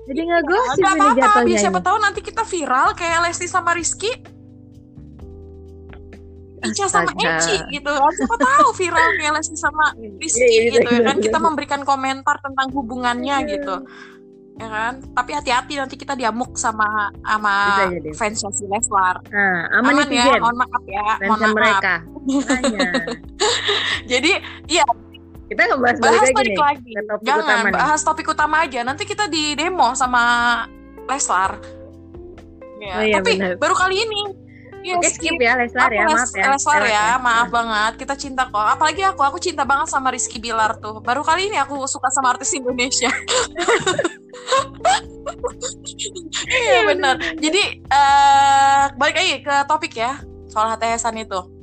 jadi 0.05 0.21
ngegosip 0.21 0.79
ya, 0.79 0.91
ini 0.95 1.01
apa-apa, 1.19 1.39
biar 1.43 1.59
siapa 1.59 1.79
tahu 1.81 1.97
nanti 1.99 2.19
kita 2.23 2.43
viral 2.47 2.87
kayak 2.95 3.19
Lesti 3.27 3.47
sama 3.49 3.75
Rizky. 3.75 4.11
Ica 6.65 6.89
sama 6.89 7.13
Eci 7.13 7.61
gitu. 7.69 7.91
Siapa 7.93 8.35
tahu 8.41 8.67
viral 8.73 9.09
kayak 9.21 9.33
Lesti 9.37 9.57
sama 9.59 9.93
Rizky 10.21 10.41
iya, 10.41 10.49
iya, 10.49 10.71
gitu 10.81 10.89
ya 10.89 11.01
kan. 11.05 11.17
kita 11.21 11.37
memberikan 11.37 11.81
komentar 11.85 12.41
tentang 12.41 12.73
hubungannya 12.73 13.37
iya. 13.43 13.51
gitu. 13.59 13.75
Ya 14.55 14.67
kan? 14.71 14.93
Tapi 15.11 15.31
hati-hati 15.35 15.75
nanti 15.75 15.99
kita 15.99 16.15
diamuk 16.15 16.55
sama 16.55 17.11
sama 17.27 17.85
fans 18.15 18.39
Leslar. 18.65 19.19
Nah, 19.27 19.83
aman, 19.83 19.99
aman 19.99 20.07
ya? 20.07 20.39
mohon 20.39 20.55
maaf 20.55 20.83
ya. 20.87 21.07
Mohon 21.27 21.39
maaf. 21.43 21.53
mereka 21.59 21.95
jadi 24.11 24.31
iya 24.65 24.85
kita 25.45 25.61
ngebahas 25.69 25.97
bahas 26.01 26.29
balik 26.33 26.57
lagi, 26.57 26.89
lagi. 26.89 27.05
topik 27.05 27.25
jangan 27.25 27.45
utama 27.45 27.69
bahas 27.69 27.99
nih. 28.01 28.07
topik 28.09 28.27
utama 28.33 28.55
aja 28.65 28.79
nanti 28.81 29.03
kita 29.05 29.29
di 29.29 29.53
demo 29.53 29.93
sama 29.93 30.23
Leslar 31.05 31.61
ya. 32.81 32.93
oh, 32.97 33.03
iya, 33.05 33.15
tapi 33.21 33.37
bener. 33.37 33.53
baru 33.61 33.75
kali 33.77 34.01
ini 34.01 34.21
Yes, 34.85 35.01
Oke 35.01 35.09
skip 35.17 35.41
ya 35.41 35.57
Leslar 35.57 35.89
ya, 35.89 36.05
maaf 36.05 36.29
ya. 36.29 36.53
Leslar 36.53 36.85
ya, 36.85 37.17
maaf 37.17 37.49
banget. 37.49 38.05
Kita 38.05 38.13
cinta 38.13 38.45
kok. 38.45 38.53
Apalagi 38.53 39.01
aku, 39.01 39.25
aku 39.25 39.41
cinta 39.41 39.65
banget 39.65 39.89
sama 39.89 40.13
Rizky 40.13 40.37
Bilar 40.37 40.77
tuh. 40.77 41.01
Baru 41.01 41.25
kali 41.25 41.49
ini 41.49 41.57
aku 41.57 41.89
suka 41.89 42.13
sama 42.13 42.37
artis 42.37 42.53
Indonesia. 42.53 43.09
iya 46.69 46.85
benar. 46.85 47.17
Jadi 47.17 47.81
uh, 47.89 48.93
balik 48.93 49.17
lagi 49.17 49.41
ke 49.41 49.55
topik 49.65 49.97
ya 49.97 50.21
soal 50.53 50.69
HTSan 50.77 51.17
itu. 51.17 51.54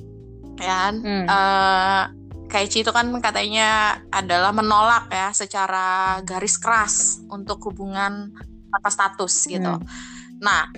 Kan? 0.59 0.93
Hmm. 1.01 1.27
Uh, 1.27 2.03
Kaichi 2.49 2.85
itu 2.85 2.93
kan 2.93 3.09
katanya 3.25 4.01
adalah 4.13 4.53
menolak 4.53 5.09
ya 5.09 5.33
secara 5.33 6.21
garis 6.21 6.61
keras 6.61 7.25
untuk 7.33 7.73
hubungan 7.73 8.29
atas 8.73 8.93
status 8.97 9.35
gitu. 9.49 9.73
Hmm. 9.73 9.85
Nah, 10.37 10.69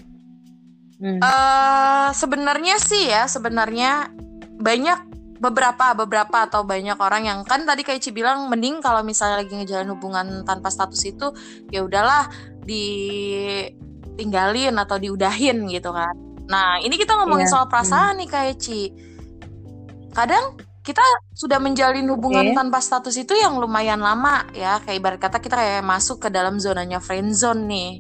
Hmm. 1.04 1.18
Uh, 1.18 2.14
sebenarnya 2.14 2.78
sih 2.78 3.10
ya 3.10 3.26
sebenarnya 3.26 4.14
banyak 4.56 5.10
beberapa 5.42 5.90
beberapa 5.92 6.48
atau 6.48 6.64
banyak 6.64 6.96
orang 6.96 7.28
yang 7.28 7.44
kan 7.44 7.60
tadi 7.66 7.82
Ci 7.84 8.08
bilang 8.14 8.48
mending 8.48 8.80
kalau 8.80 9.04
misalnya 9.04 9.44
lagi 9.44 9.52
ngejalan 9.52 9.92
hubungan 9.92 10.40
tanpa 10.48 10.72
status 10.72 11.04
itu 11.04 11.28
ya 11.68 11.84
udahlah 11.84 12.32
ditinggalin 12.64 14.72
atau 14.78 14.96
diudahin 14.96 15.68
gitu 15.68 15.92
kan. 15.92 16.16
Nah, 16.48 16.80
ini 16.80 16.96
kita 16.96 17.20
ngomongin 17.20 17.44
yeah. 17.50 17.52
soal 17.52 17.68
perasaan 17.68 18.16
hmm. 18.16 18.24
nih 18.24 18.56
Ci. 18.56 18.88
Kadang 20.14 20.54
kita 20.86 21.02
sudah 21.34 21.58
menjalin 21.58 22.06
hubungan 22.12 22.52
okay. 22.52 22.56
tanpa 22.56 22.78
status 22.78 23.16
itu 23.18 23.34
yang 23.34 23.58
lumayan 23.58 23.98
lama 23.98 24.46
ya. 24.54 24.78
Kayak 24.86 24.96
ibarat 25.00 25.18
kata 25.20 25.38
kita 25.42 25.56
kayak 25.58 25.82
masuk 25.82 26.22
ke 26.22 26.28
dalam 26.30 26.62
zonanya 26.62 27.02
friend 27.02 27.34
zone 27.34 27.66
nih. 27.66 27.92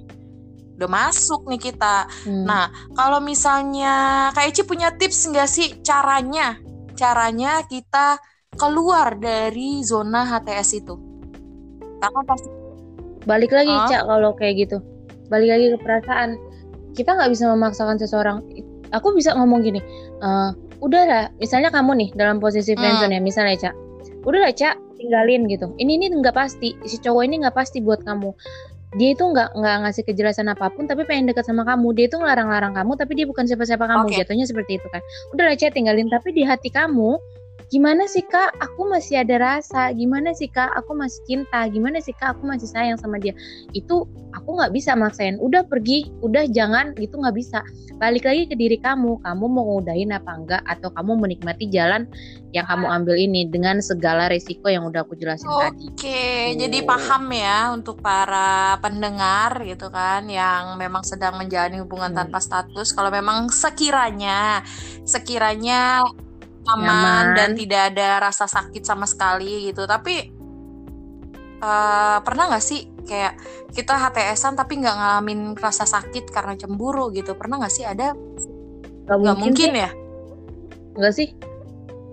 Udah 0.78 0.90
masuk 0.90 1.48
nih 1.50 1.60
kita. 1.70 2.06
Hmm. 2.28 2.46
nah 2.46 2.70
kalau 2.94 3.18
misalnya 3.18 4.28
kayak 4.36 4.54
Ci 4.54 4.62
punya 4.62 4.94
tips 4.94 5.26
nggak 5.32 5.48
sih 5.50 5.68
caranya? 5.82 6.60
Caranya 6.94 7.66
kita 7.66 8.22
keluar 8.54 9.18
dari 9.18 9.82
zona 9.82 10.22
HTS 10.28 10.70
itu. 10.78 10.94
Karena 11.98 12.20
pasti 12.22 12.48
balik 13.24 13.50
lagi 13.56 13.72
huh? 13.72 13.88
cak 13.88 14.02
kalau 14.06 14.30
kayak 14.36 14.54
gitu. 14.68 14.76
Balik 15.32 15.50
lagi 15.56 15.66
ke 15.72 15.78
perasaan. 15.80 16.36
Kita 16.94 17.16
nggak 17.16 17.32
bisa 17.32 17.50
memaksakan 17.50 17.96
seseorang. 17.98 18.44
Aku 18.94 19.10
bisa 19.16 19.34
ngomong 19.34 19.64
gini 19.64 19.82
uh, 20.22 20.54
udah 20.84 21.02
lah 21.08 21.24
misalnya 21.40 21.72
kamu 21.72 21.96
nih 21.96 22.08
dalam 22.12 22.36
posisi 22.36 22.76
friendzone 22.76 23.16
hmm. 23.16 23.18
ya 23.18 23.20
misalnya 23.24 23.56
cak 23.56 23.74
udah 24.28 24.40
lah 24.44 24.52
cak 24.52 24.76
tinggalin 25.04 25.44
gitu. 25.52 25.68
Ini 25.76 26.00
ini 26.00 26.06
nggak 26.08 26.32
pasti 26.32 26.72
si 26.88 26.96
cowok 26.96 27.22
ini 27.28 27.44
nggak 27.44 27.52
pasti 27.52 27.84
buat 27.84 28.00
kamu. 28.02 28.32
Dia 28.94 29.12
itu 29.12 29.24
nggak 29.26 29.58
nggak 29.58 29.76
ngasih 29.84 30.02
kejelasan 30.06 30.48
apa 30.48 30.70
pun 30.72 30.88
tapi 30.88 31.04
pengen 31.04 31.28
dekat 31.28 31.44
sama 31.44 31.66
kamu. 31.68 31.92
Dia 31.92 32.06
itu 32.08 32.16
ngelarang-larang 32.16 32.72
kamu 32.72 32.92
tapi 32.96 33.12
dia 33.18 33.26
bukan 33.28 33.44
siapa-siapa 33.44 33.84
kamu. 33.84 34.08
Okay. 34.08 34.24
jatuhnya 34.24 34.46
seperti 34.48 34.80
itu 34.80 34.86
kan. 34.88 35.02
Udah 35.36 35.44
lah 35.52 35.56
cak 35.58 35.76
tinggalin 35.76 36.08
tapi 36.08 36.32
di 36.32 36.42
hati 36.46 36.72
kamu 36.72 37.20
gimana 37.74 38.06
sih 38.06 38.22
kak? 38.22 38.54
Aku 38.62 38.86
masih 38.86 39.26
ada 39.26 39.34
rasa. 39.42 39.90
Gimana 39.90 40.30
sih 40.30 40.46
kak? 40.46 40.70
Aku 40.78 40.94
masih 40.94 41.18
cinta. 41.26 41.66
Gimana 41.66 41.98
sih 41.98 42.14
kak? 42.14 42.38
Aku 42.38 42.46
masih 42.46 42.70
sayang 42.70 42.94
sama 43.02 43.18
dia. 43.18 43.34
Itu 43.74 44.06
aku 44.30 44.54
nggak 44.54 44.70
bisa 44.70 44.94
maksain. 44.94 45.42
Udah 45.42 45.66
pergi 45.66 46.06
udah 46.22 46.46
jangan 46.54 46.94
gitu 46.94 47.18
nggak 47.18 47.34
bisa. 47.34 47.66
Balik 47.98 48.30
lagi 48.30 48.46
ke 48.46 48.54
diri 48.54 48.78
kamu. 48.78 49.18
Kamu 49.26 49.44
mau 49.50 49.66
ngudahin 49.66 50.14
apa 50.14 50.30
enggak? 50.38 50.62
Atau 50.70 50.94
kamu 50.94 51.18
menikmati 51.18 51.66
jalan 51.66 52.06
yang 52.54 52.70
kamu 52.70 52.86
ambil 52.86 53.18
ini 53.18 53.50
dengan 53.50 53.82
segala 53.82 54.30
resiko 54.30 54.70
yang 54.70 54.86
udah 54.86 55.02
aku 55.02 55.18
jelasin 55.18 55.50
Oke, 55.50 55.58
tadi. 55.58 55.84
Oke 55.90 56.24
jadi 56.54 56.78
paham 56.86 57.26
ya 57.34 57.74
untuk 57.74 57.98
para 57.98 58.78
pendengar 58.78 59.58
gitu 59.66 59.90
kan 59.90 60.30
yang 60.30 60.78
memang 60.78 61.02
sedang 61.02 61.34
menjalani 61.34 61.82
hubungan 61.82 62.14
hmm. 62.14 62.18
tanpa 62.22 62.38
status. 62.38 62.94
Kalau 62.94 63.10
memang 63.10 63.50
sekiranya 63.50 64.62
sekiranya 65.02 66.06
aman, 66.68 66.88
aman 66.88 67.24
dan 67.36 67.50
tidak 67.52 67.92
ada 67.92 68.24
rasa 68.30 68.48
sakit 68.48 68.82
sama 68.84 69.04
sekali 69.04 69.68
gitu. 69.68 69.84
Tapi 69.84 70.32
uh, 71.60 72.18
pernah 72.24 72.50
nggak 72.52 72.64
sih 72.64 72.88
kayak 73.04 73.36
kita 73.76 73.92
HTSan 73.92 74.56
tapi 74.56 74.80
nggak 74.80 74.96
ngalamin 74.96 75.40
rasa 75.60 75.84
sakit 75.84 76.32
karena 76.32 76.56
cemburu 76.56 77.12
gitu? 77.12 77.36
Pernah 77.36 77.64
nggak 77.64 77.74
sih? 77.74 77.84
Ada? 77.84 78.16
Nggak 79.04 79.18
mungkin, 79.20 79.52
mungkin 79.52 79.70
ya? 79.76 79.90
Nggak 80.96 81.14
sih. 81.14 81.28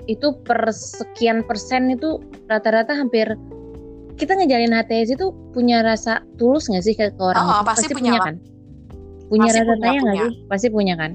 Itu 0.10 0.36
per 0.44 0.74
sekian 0.74 1.46
persen 1.48 1.94
itu 1.94 2.20
rata-rata 2.52 2.92
hampir 2.98 3.32
kita 4.20 4.38
ngejalin 4.38 4.76
HTS 4.76 5.18
itu 5.18 5.34
punya 5.50 5.82
rasa 5.82 6.22
tulus 6.38 6.70
nggak 6.70 6.84
sih 6.86 6.94
ke, 6.94 7.10
orang? 7.18 7.42
Oh, 7.42 7.64
pasti, 7.66 7.90
pasti 7.90 7.94
punya, 7.98 8.12
punya 8.14 8.22
kan? 8.22 8.36
Punya 9.32 9.50
rasa 9.50 9.74
tanya 9.80 10.00
nggak 10.04 10.18
sih? 10.20 10.34
Pasti 10.46 10.68
punya 10.70 10.94
kan? 11.00 11.12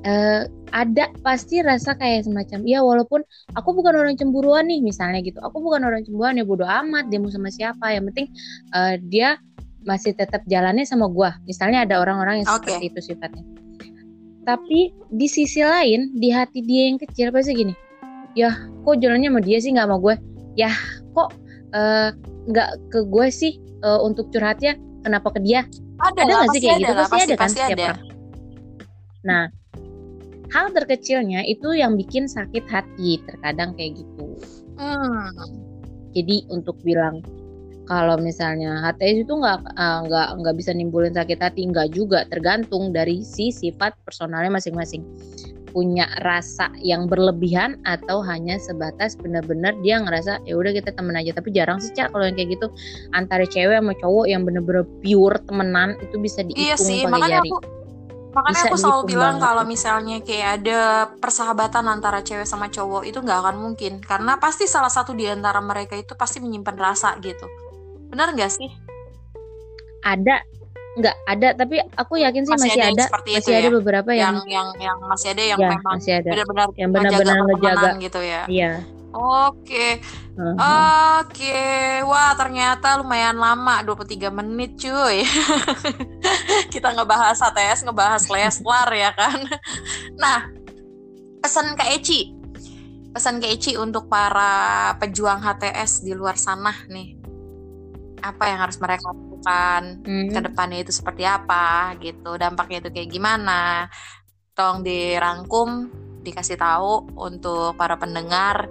Uh, 0.00 0.42
ada 0.70 1.10
pasti 1.20 1.60
rasa 1.60 1.94
kayak 1.98 2.26
semacam 2.26 2.60
ya 2.66 2.80
walaupun 2.80 3.20
aku 3.58 3.70
bukan 3.74 3.94
orang 3.94 4.14
cemburuan 4.14 4.66
nih 4.66 4.80
misalnya 4.82 5.20
gitu. 5.22 5.38
Aku 5.42 5.60
bukan 5.62 5.82
orang 5.82 6.02
cemburuan 6.06 6.38
ya 6.38 6.44
bodoh 6.46 6.66
amat 6.66 7.10
dia 7.10 7.18
mau 7.18 7.30
sama 7.30 7.50
siapa. 7.50 7.92
Yang 7.94 8.04
penting 8.14 8.26
uh, 8.74 8.94
dia 9.10 9.38
masih 9.84 10.12
tetap 10.12 10.44
jalannya 10.44 10.84
sama 10.84 11.08
gue 11.08 11.30
misalnya 11.48 11.88
ada 11.88 12.04
orang-orang 12.04 12.44
yang 12.44 12.48
okay. 12.52 12.76
seperti 12.76 12.86
itu 12.92 13.00
sifatnya. 13.12 13.44
Tapi 14.44 14.80
di 15.12 15.26
sisi 15.28 15.60
lain 15.64 16.16
di 16.16 16.28
hati 16.32 16.60
dia 16.64 16.90
yang 16.90 16.98
kecil 17.00 17.32
pasti 17.32 17.52
gini 17.54 17.74
ya 18.38 18.54
kok 18.86 18.96
jalannya 19.02 19.28
sama 19.30 19.40
dia 19.42 19.58
sih 19.58 19.70
nggak 19.74 19.86
sama 19.88 19.96
gue? 19.98 20.14
Ya 20.58 20.70
kok 21.16 21.28
eh, 21.74 22.08
nggak 22.50 22.70
uh, 22.70 22.78
ke 22.90 22.98
gue 23.06 23.26
sih 23.30 23.52
uh, 23.82 24.00
untuk 24.02 24.30
curhatnya? 24.30 24.76
Kenapa 25.00 25.32
ke 25.32 25.40
dia? 25.42 25.64
Ada 26.00 26.20
nggak 26.24 26.48
sih 26.56 26.60
kayak 26.60 26.78
gitu? 26.80 26.92
pasti, 26.92 27.10
pasti 27.10 27.24
ada 27.24 27.36
kan 27.36 27.50
pasti 27.50 27.60
ada. 27.60 27.88
nah 29.20 29.52
hal 30.50 30.70
terkecilnya 30.74 31.46
itu 31.46 31.74
yang 31.74 31.94
bikin 31.94 32.26
sakit 32.26 32.66
hati 32.66 33.22
terkadang 33.26 33.74
kayak 33.78 33.98
gitu 34.02 34.38
hmm. 34.78 35.30
jadi 36.14 36.46
untuk 36.50 36.78
bilang 36.82 37.22
kalau 37.90 38.14
misalnya 38.22 38.78
HTS 38.86 39.26
itu 39.26 39.34
nggak 39.34 39.66
eh, 39.74 39.98
nggak 40.06 40.28
uh, 40.30 40.36
nggak 40.38 40.54
bisa 40.54 40.70
nimbulin 40.70 41.10
sakit 41.10 41.42
hati 41.42 41.66
nggak 41.66 41.90
juga 41.90 42.22
tergantung 42.30 42.94
dari 42.94 43.26
si 43.26 43.50
sifat 43.50 43.98
personalnya 44.06 44.54
masing-masing 44.54 45.02
punya 45.70 46.10
rasa 46.26 46.66
yang 46.82 47.06
berlebihan 47.06 47.78
atau 47.86 48.18
hanya 48.26 48.58
sebatas 48.58 49.14
benar-benar 49.14 49.74
dia 49.86 50.02
ngerasa 50.02 50.42
ya 50.42 50.58
udah 50.58 50.74
kita 50.74 50.90
temen 50.94 51.14
aja 51.14 51.30
tapi 51.30 51.54
jarang 51.54 51.78
sih 51.78 51.94
cak 51.94 52.10
kalau 52.10 52.26
yang 52.26 52.34
kayak 52.34 52.58
gitu 52.58 52.66
antara 53.14 53.46
cewek 53.46 53.78
sama 53.78 53.94
cowok 54.02 54.26
yang 54.26 54.42
bener-bener 54.42 54.82
pure 54.98 55.38
temenan 55.46 55.94
itu 56.02 56.18
bisa 56.18 56.42
dihitung 56.42 56.66
iya 56.66 56.74
sih, 56.74 57.06
pakai 57.06 57.30
jari. 57.38 57.50
Aku 57.54 57.79
Makanya 58.30 58.62
aku 58.70 58.76
selalu 58.78 59.02
bilang 59.10 59.42
kalau 59.42 59.66
misalnya 59.66 60.22
kayak 60.22 60.62
ada 60.62 60.80
persahabatan 61.18 61.82
antara 61.90 62.22
cewek 62.22 62.46
sama 62.46 62.70
cowok 62.70 63.02
itu 63.02 63.18
nggak 63.18 63.38
akan 63.42 63.56
mungkin 63.58 63.98
karena 63.98 64.38
pasti 64.38 64.70
salah 64.70 64.90
satu 64.90 65.18
di 65.18 65.26
antara 65.26 65.58
mereka 65.58 65.98
itu 65.98 66.14
pasti 66.14 66.38
menyimpan 66.38 66.76
rasa 66.78 67.18
gitu. 67.18 67.50
Benar 68.10 68.30
nggak 68.38 68.50
sih? 68.54 68.70
Ada 70.06 70.46
nggak 70.90 71.16
ada 71.26 71.48
tapi 71.54 71.78
aku 71.94 72.18
yakin 72.18 72.42
sih 72.46 72.54
masih, 72.54 72.70
masih 72.74 72.82
ada, 72.82 73.04
ada 73.06 73.30
masih 73.30 73.52
ada 73.54 73.62
ya? 73.62 73.70
beberapa 73.70 74.10
yang, 74.10 74.42
yang 74.42 74.46
yang 74.50 74.68
yang 74.82 74.98
masih 75.06 75.28
ada 75.34 75.42
yang 75.54 75.58
ya, 75.58 75.70
memang 75.78 75.96
benar-benar 76.02 76.68
yang 76.74 76.90
benar-benar 76.90 77.36
ngejaga 77.46 77.90
gitu 78.02 78.20
ya. 78.22 78.42
Iya. 78.46 78.72
Oke. 79.10 79.98
Uh-huh. 80.38 80.56
Oke. 81.22 81.66
Wah, 82.06 82.32
ternyata 82.38 83.02
lumayan 83.02 83.36
lama 83.36 83.82
23 83.82 84.30
menit, 84.30 84.78
cuy. 84.78 85.26
Kita 86.74 86.94
ngebahas 86.94 87.38
HTS, 87.42 87.86
ngebahas 87.86 88.22
Leslar 88.30 88.88
ya 88.94 89.10
kan. 89.12 89.38
Nah, 90.14 90.46
pesan 91.42 91.74
ke 91.74 91.84
Eci. 91.98 92.20
Pesan 93.10 93.42
ke 93.42 93.50
Eci 93.50 93.74
untuk 93.74 94.06
para 94.06 94.94
pejuang 95.02 95.42
HTS 95.42 96.06
di 96.06 96.14
luar 96.14 96.38
sana 96.38 96.72
nih. 96.86 97.18
Apa 98.22 98.52
yang 98.52 98.62
harus 98.62 98.76
mereka 98.78 99.10
lakukan 99.10 100.04
hmm. 100.04 100.28
ke 100.30 100.40
depannya 100.44 100.78
itu 100.84 100.92
seperti 100.94 101.26
apa 101.26 101.98
gitu. 101.98 102.38
Dampaknya 102.38 102.86
itu 102.86 102.90
kayak 102.94 103.10
gimana? 103.10 103.88
Tolong 104.54 104.84
dirangkum, 104.84 105.88
dikasih 106.20 106.60
tahu 106.60 107.16
untuk 107.16 107.74
para 107.80 107.96
pendengar 107.96 108.68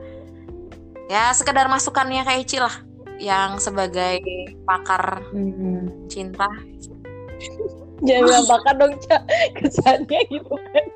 ya 1.10 1.34
sekedar 1.34 1.65
masukannya 1.65 2.22
kayak 2.22 2.45
Ici 2.45 2.62
lah 2.62 2.86
yang 3.19 3.60
sebagai 3.60 4.24
pakar 4.63 5.19
hmm. 5.34 6.08
cinta. 6.08 6.48
Jangan 8.00 8.48
pakar 8.48 8.80
dong 8.80 8.95
cak 9.04 9.28
kesannya 9.60 10.24
gitu 10.32 10.56
kan 10.56 10.88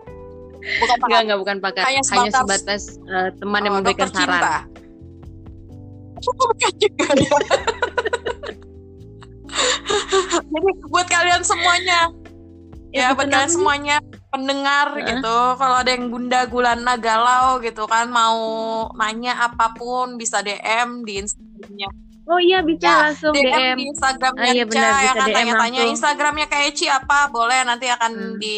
bukan 0.64 1.04
pakar. 1.04 1.28
Enggak, 1.28 1.40
bukan 1.44 1.60
pakar. 1.60 1.84
Hanya 1.84 2.00
sebatas, 2.06 2.16
hanya 2.16 2.32
sebatas 2.32 2.96
uh, 3.12 3.28
teman 3.36 3.68
yang 3.68 3.76
oh, 3.76 3.84
memberikan 3.84 4.08
saran. 4.08 4.24
cinta. 4.24 4.64
jadi 10.54 10.70
buat 10.88 11.08
kalian 11.12 11.44
semuanya. 11.44 12.08
Ya, 12.96 13.12
ya 13.12 13.16
buat 13.18 13.28
kalian 13.28 13.52
semuanya 13.52 14.00
pendengar 14.34 14.98
uh. 14.98 15.06
gitu 15.06 15.38
kalau 15.62 15.76
ada 15.78 15.94
yang 15.94 16.10
bunda 16.10 16.50
gulana 16.50 16.98
galau 16.98 17.62
gitu 17.62 17.86
kan 17.86 18.10
mau 18.10 18.42
nanya 18.98 19.38
apa 19.46 19.78
pun 19.78 20.18
bisa 20.18 20.42
DM 20.42 21.06
di 21.06 21.22
Instagramnya 21.22 21.94
Oh 22.24 22.40
iya 22.40 22.64
bisa 22.64 22.88
ya, 22.88 22.96
langsung 23.12 23.36
DM, 23.36 23.52
DM 23.52 23.76
di 23.76 23.86
Instagramnya 23.92 24.48
ah, 24.48 24.56
iya, 24.56 24.64
benar, 24.64 24.92
ya 24.96 25.12
kan 25.12 25.28
tanya-tanya 25.28 25.82
Instagramnya 25.92 26.48
kayak 26.48 26.66
Eci 26.72 26.88
apa 26.88 27.28
boleh 27.28 27.68
nanti 27.68 27.92
akan 27.92 28.12
hmm. 28.16 28.40
di 28.40 28.58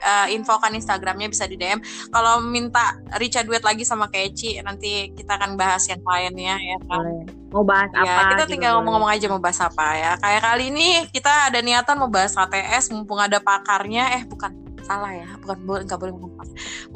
uh, 0.00 0.26
infokan 0.32 0.72
Instagramnya 0.72 1.28
bisa 1.28 1.44
di 1.44 1.60
DM. 1.60 1.84
Kalau 2.08 2.40
minta 2.40 2.96
Rica 3.20 3.44
duet 3.44 3.60
lagi 3.60 3.84
sama 3.84 4.08
Eci 4.08 4.56
nanti 4.64 5.12
kita 5.12 5.36
akan 5.36 5.60
bahas 5.60 5.84
yang 5.84 6.00
lainnya 6.00 6.56
ya 6.56 6.78
kan. 6.88 7.04
Boleh. 7.04 7.22
Mau 7.52 7.60
bahas 7.60 7.92
ya, 7.92 8.08
apa? 8.08 8.20
Kita 8.32 8.44
tinggal 8.48 8.80
ngomong-ngomong 8.80 9.12
aja 9.12 9.28
mau 9.28 9.40
bahas 9.44 9.60
apa 9.60 9.86
ya. 9.92 10.12
Kayak 10.24 10.42
kali 10.48 10.64
ini 10.72 10.88
kita 11.12 11.52
ada 11.52 11.60
niatan 11.60 12.00
mau 12.00 12.08
bahas 12.08 12.32
HTS 12.32 12.88
mumpung 12.96 13.20
ada 13.20 13.36
pakarnya 13.36 14.16
eh 14.16 14.24
bukan 14.24 14.67
salah 14.88 15.12
ya 15.12 15.28
bukan 15.44 15.58
boleh 15.68 15.82
nggak 15.84 15.98
boleh 16.00 16.12
ngomong 16.16 16.32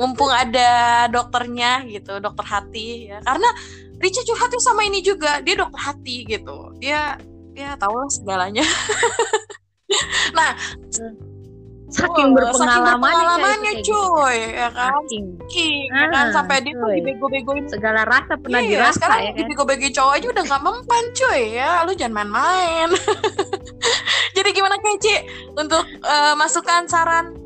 mumpung 0.01 0.33
ada 0.33 1.05
dokternya 1.13 1.85
gitu 1.85 2.17
dokter 2.25 2.47
hati 2.49 3.13
ya. 3.13 3.21
Karena 3.21 3.49
Rica 4.01 4.25
curhatnya 4.25 4.61
sama 4.65 4.83
ini 4.89 5.05
juga 5.05 5.45
dia 5.45 5.55
dokter 5.61 5.81
hati 5.93 6.17
gitu. 6.25 6.73
Dia 6.81 7.21
ya 7.53 7.77
tahu 7.77 7.95
lah 8.01 8.09
segalanya. 8.09 8.65
Nah 10.33 10.57
saking 11.93 12.33
berpengalamannya, 12.33 12.97
berpengalamannya 12.97 13.73
gitu. 13.85 13.93
cuy 13.93 14.39
gitu. 14.41 14.57
ya 14.57 14.69
kan? 14.73 14.91
Saking, 15.05 15.25
ah, 15.93 16.01
ya 16.01 16.07
kan? 16.09 16.27
Sampai 16.33 16.57
dia 16.65 16.75
tuh 16.75 16.89
dibego-begoin. 16.89 17.65
Segala 17.69 18.09
rasa 18.09 18.41
pernah 18.41 18.61
iya, 18.65 18.71
dirasa 18.81 18.97
sekarang 18.97 19.21
ya 19.21 19.29
kan? 19.29 19.39
dibego-begoin 19.45 19.93
cowok 19.93 20.13
aja 20.17 20.27
udah 20.33 20.45
gak 20.49 20.63
mempan 20.65 21.05
cuy 21.13 21.43
ya. 21.53 21.71
Lu 21.85 21.93
jangan 21.93 22.15
main-main. 22.25 22.89
Jadi 24.37 24.49
gimana 24.57 24.81
Keci 24.81 25.17
untuk 25.53 25.85
uh, 26.03 26.35
masukan 26.41 26.89
saran 26.89 27.42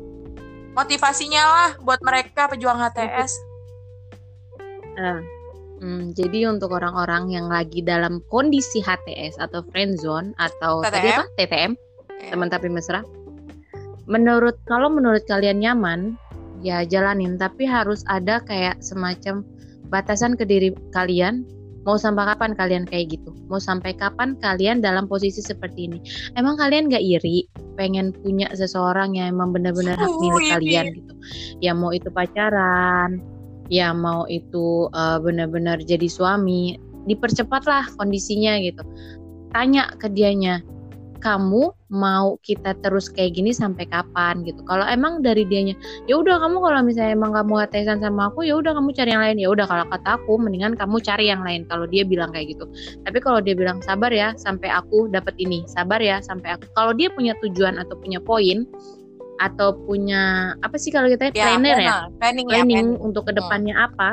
motivasinya 0.77 1.43
lah 1.43 1.71
buat 1.81 1.97
mereka 2.05 2.53
pejuang 2.53 2.77
HTS 2.77 3.31
uh, 5.01 5.19
Hmm, 5.77 6.09
jadi 6.17 6.49
untuk 6.49 6.73
orang-orang 6.73 7.29
yang 7.29 7.53
lagi 7.53 7.85
dalam 7.85 8.17
kondisi 8.33 8.81
HTS 8.81 9.37
atau 9.37 9.61
friendzone 9.69 10.33
atau 10.41 10.81
TTM, 10.81 10.89
tadi 10.89 11.07
apa 11.13 11.23
TTM, 11.37 11.71
yeah. 12.17 12.31
teman 12.33 12.49
tapi 12.49 12.65
mesra. 12.65 13.05
Menurut 14.09 14.57
kalau 14.65 14.89
menurut 14.89 15.21
kalian 15.29 15.61
nyaman, 15.61 16.17
ya 16.65 16.81
jalanin. 16.81 17.37
Tapi 17.37 17.69
harus 17.69 18.01
ada 18.09 18.41
kayak 18.41 18.81
semacam 18.81 19.45
batasan 19.93 20.33
ke 20.33 20.49
diri 20.49 20.73
kalian. 20.95 21.45
Mau 21.87 21.95
sampai 21.95 22.27
kapan 22.35 22.51
kalian 22.51 22.83
kayak 22.83 23.15
gitu? 23.15 23.31
Mau 23.47 23.63
sampai 23.63 23.95
kapan 23.95 24.35
kalian 24.43 24.83
dalam 24.83 25.07
posisi 25.07 25.39
seperti 25.39 25.87
ini? 25.87 26.03
Emang 26.35 26.59
kalian 26.59 26.91
gak 26.91 26.99
iri 26.99 27.47
pengen 27.79 28.11
punya 28.11 28.51
seseorang 28.51 29.15
yang 29.15 29.31
emang 29.31 29.55
benar-benar 29.55 29.95
hak 29.95 30.11
milik 30.19 30.51
kalian 30.51 30.85
gitu? 30.91 31.13
Ya 31.63 31.71
mau 31.71 31.95
itu 31.95 32.11
pacaran, 32.11 33.23
ya 33.71 33.91
mau 33.95 34.27
itu 34.27 34.91
uh, 34.91 35.19
benar-benar 35.23 35.79
jadi 35.83 36.07
suami 36.07 36.75
dipercepatlah 37.07 37.87
kondisinya 37.95 38.59
gitu 38.59 38.83
tanya 39.55 39.87
ke 39.95 40.11
dianya 40.11 40.59
kamu 41.27 41.75
mau 41.91 42.39
kita 42.39 42.71
terus 42.79 43.11
kayak 43.11 43.35
gini 43.35 43.51
sampai 43.51 43.83
kapan 43.91 44.47
gitu. 44.47 44.63
Kalau 44.63 44.87
emang 44.87 45.19
dari 45.19 45.43
dianya 45.43 45.75
ya 46.07 46.15
udah 46.15 46.39
kamu 46.39 46.63
kalau 46.63 46.79
misalnya 46.87 47.19
emang 47.19 47.35
kamu 47.35 47.67
hatesan 47.67 47.99
sama 47.99 48.31
aku 48.31 48.47
ya 48.47 48.55
udah 48.55 48.71
kamu 48.71 48.95
cari 48.95 49.11
yang 49.11 49.23
lain. 49.23 49.37
Ya 49.43 49.49
udah 49.51 49.67
kalau 49.67 49.83
kata 49.91 50.09
aku 50.23 50.39
mendingan 50.39 50.79
kamu 50.79 51.03
cari 51.03 51.27
yang 51.27 51.43
lain. 51.43 51.67
Kalau 51.67 51.83
dia 51.83 52.07
bilang 52.07 52.31
kayak 52.31 52.55
gitu. 52.55 52.63
Tapi 53.03 53.19
kalau 53.19 53.43
dia 53.43 53.59
bilang 53.59 53.83
sabar 53.83 54.11
ya 54.15 54.31
sampai 54.39 54.71
aku 54.71 55.11
dapat 55.11 55.35
ini. 55.35 55.67
Sabar 55.67 55.99
ya 55.99 56.23
sampai 56.23 56.55
aku. 56.55 56.71
Kalau 56.71 56.95
dia 56.95 57.11
punya 57.11 57.35
tujuan 57.43 57.75
atau 57.75 57.99
punya 57.99 58.23
poin 58.23 58.63
atau 59.37 59.75
punya 59.85 60.55
apa 60.65 60.81
sih 60.81 60.89
kalau 60.89 61.11
kita 61.11 61.29
ya, 61.29 61.53
planner 61.53 61.77
ya? 61.77 61.93
planning, 62.17 62.47
ya, 62.49 62.53
planning 62.57 62.87
ya, 62.95 63.03
untuk 63.03 63.27
ke 63.27 63.35
depannya 63.35 63.75
hmm. 63.75 63.87
apa. 63.91 64.09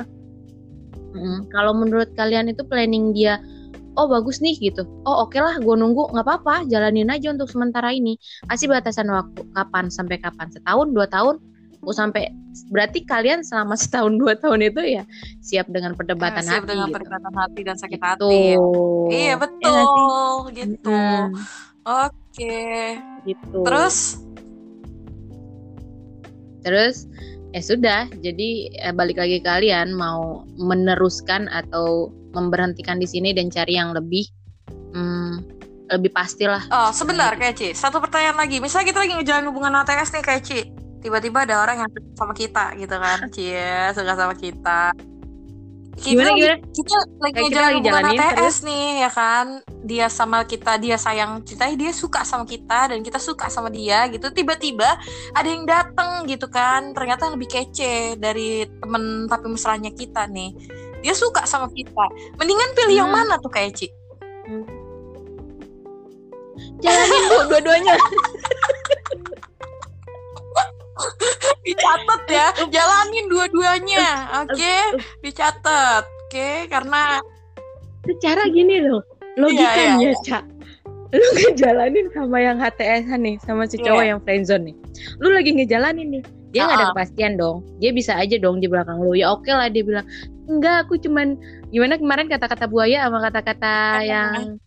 Hmm, 1.15 1.47
kalau 1.55 1.79
menurut 1.79 2.11
kalian 2.19 2.51
itu 2.51 2.67
planning 2.67 3.15
dia 3.15 3.39
oh 3.95 4.07
bagus 4.11 4.43
nih 4.43 4.59
gitu 4.59 4.87
oh 5.07 5.27
oke 5.27 5.35
okay 5.35 5.41
lah 5.43 5.57
gue 5.59 5.75
nunggu 5.75 6.11
nggak 6.11 6.27
apa-apa 6.27 6.67
jalanin 6.67 7.11
aja 7.11 7.31
untuk 7.31 7.51
sementara 7.51 7.95
ini 7.95 8.19
kasih 8.51 8.71
batasan 8.71 9.11
waktu 9.11 9.43
kapan 9.55 9.87
sampai 9.91 10.19
kapan 10.19 10.51
setahun 10.51 10.91
dua 10.91 11.07
tahun 11.07 11.39
oh 11.85 11.95
sampai 11.95 12.33
berarti 12.73 13.05
kalian 13.05 13.45
selama 13.45 13.77
setahun 13.83 14.15
dua 14.17 14.35
tahun 14.39 14.71
itu 14.73 14.83
ya 15.01 15.03
siap 15.45 15.71
dengan 15.71 15.95
perdebatan 15.95 16.43
ya, 16.43 16.59
siap 16.59 16.63
hati 16.65 16.71
dengan 16.75 16.89
gitu. 16.89 16.95
perdebatan 16.99 17.35
hati 17.35 17.61
dan 17.63 17.77
sakit 17.79 18.01
gitu. 18.01 18.09
hati 18.09 18.35
ya. 18.35 18.59
iya 19.13 19.25
ya 19.25 19.37
betul 19.39 19.81
ya, 20.51 20.53
gitu 20.59 20.91
hmm. 20.91 21.27
oke 21.87 22.15
okay. 22.33 22.99
gitu 23.29 23.59
terus 23.63 23.97
terus 26.65 26.97
ya 27.55 27.63
sudah 27.63 28.01
jadi 28.19 28.51
eh, 28.83 28.95
balik 28.97 29.21
lagi 29.21 29.39
kalian 29.45 29.95
mau 29.95 30.43
meneruskan 30.59 31.47
atau 31.53 32.11
memberhentikan 32.35 32.99
di 32.99 33.07
sini 33.07 33.31
dan 33.33 33.49
cari 33.49 33.79
yang 33.79 33.95
lebih 33.95 34.27
hmm, 34.93 35.55
lebih 35.91 36.11
pastilah 36.11 36.65
oh 36.73 36.91
sebentar 36.91 37.37
kayak 37.37 37.55
Ci. 37.57 37.69
Satu 37.77 38.01
pertanyaan 38.01 38.41
lagi. 38.41 38.59
Misalnya 38.59 38.89
kita 38.89 38.99
lagi 39.05 39.13
ngejalan 39.15 39.45
hubungan 39.53 39.73
ATS 39.85 40.11
nih 40.17 40.25
kayak 40.25 40.43
Ci. 40.43 40.61
Tiba-tiba 41.05 41.45
ada 41.45 41.61
orang 41.61 41.85
yang 41.85 41.91
suka 41.93 42.13
sama 42.17 42.33
kita 42.33 42.65
gitu 42.81 42.97
kan? 42.97 43.19
Ci 43.35 43.45
ya 43.53 43.93
suka 43.93 44.13
sama 44.17 44.35
kita. 44.35 44.81
Kita, 45.95 46.11
gimana 46.11 46.31
gimana? 46.35 46.57
kita 46.75 46.97
lagi 47.23 47.39
Kayak 47.39 47.53
jalan 47.55 47.73
hubungan 47.79 48.05
ATS 48.11 48.35
terus. 48.35 48.57
nih 48.67 48.87
ya 48.99 49.11
kan? 49.15 49.47
Dia 49.85 50.07
sama 50.11 50.39
kita 50.43 50.73
dia 50.81 50.97
sayang 50.99 51.45
kita 51.47 51.71
dia 51.79 51.93
suka 51.95 52.27
sama 52.27 52.43
kita 52.49 52.91
dan 52.91 52.99
kita 53.05 53.21
suka 53.23 53.47
sama 53.47 53.71
dia 53.71 54.09
gitu. 54.11 54.27
Tiba-tiba 54.33 54.99
ada 55.37 55.47
yang 55.47 55.69
datang 55.69 56.27
gitu 56.27 56.51
kan? 56.51 56.97
Ternyata 56.97 57.31
lebih 57.31 57.47
kece 57.47 58.19
dari 58.19 58.67
temen 58.67 59.31
tapi 59.31 59.47
mesranya 59.53 59.95
kita 59.95 60.27
nih 60.27 60.83
dia 61.05 61.13
suka 61.13 61.45
sama 61.45 61.69
kita 61.77 62.09
mendingan 62.41 62.71
pilih 62.73 62.97
hmm. 62.97 63.03
yang 63.05 63.13
mana 63.13 63.37
tuh 63.45 63.53
kayak 63.53 63.77
Ci 63.77 63.93
hmm. 64.49 64.65
jalanin 66.81 67.23
bu 67.29 67.37
dua-duanya 67.53 67.95
dicatat 71.69 72.23
ya 72.29 72.47
jalanin 72.73 73.25
dua-duanya 73.29 74.07
oke 74.41 74.57
okay? 74.57 74.97
dicatat 75.21 76.05
oke 76.09 76.33
okay? 76.33 76.65
karena 76.73 77.21
secara 78.09 78.49
gini 78.49 78.81
loh 78.85 79.05
logikanya 79.37 80.01
iya, 80.01 80.13
iya. 80.13 80.25
cak 80.25 80.45
lu 81.15 81.27
ngejalanin 81.39 82.07
sama 82.11 82.39
yang 82.43 82.59
HTS 82.59 83.07
nih 83.15 83.37
sama 83.45 83.71
si 83.71 83.79
cowok 83.79 84.03
yeah. 84.03 84.11
yang 84.17 84.21
friendzone 84.25 84.73
nih 84.73 84.77
lu 85.23 85.31
lagi 85.31 85.51
ngejalanin 85.55 86.21
nih 86.21 86.23
dia 86.51 86.67
nggak 86.67 86.75
uh 86.75 86.79
-uh. 86.79 86.91
ada 86.91 86.95
kepastian 86.95 87.33
dong 87.39 87.63
dia 87.79 87.91
bisa 87.95 88.13
aja 88.19 88.37
dong 88.39 88.59
di 88.59 88.67
belakang 88.67 88.99
lu 88.99 89.15
ya 89.15 89.31
oke 89.31 89.47
okay 89.47 89.55
lah 89.55 89.69
dia 89.71 89.83
bilang 89.87 90.07
enggak 90.45 90.87
aku 90.87 91.01
cuman 91.01 91.41
gimana 91.73 91.97
kemarin 91.97 92.29
kata-kata 92.29 92.69
buaya 92.69 93.09
sama 93.09 93.19
kata-kata 93.29 93.77
yang 94.05 94.61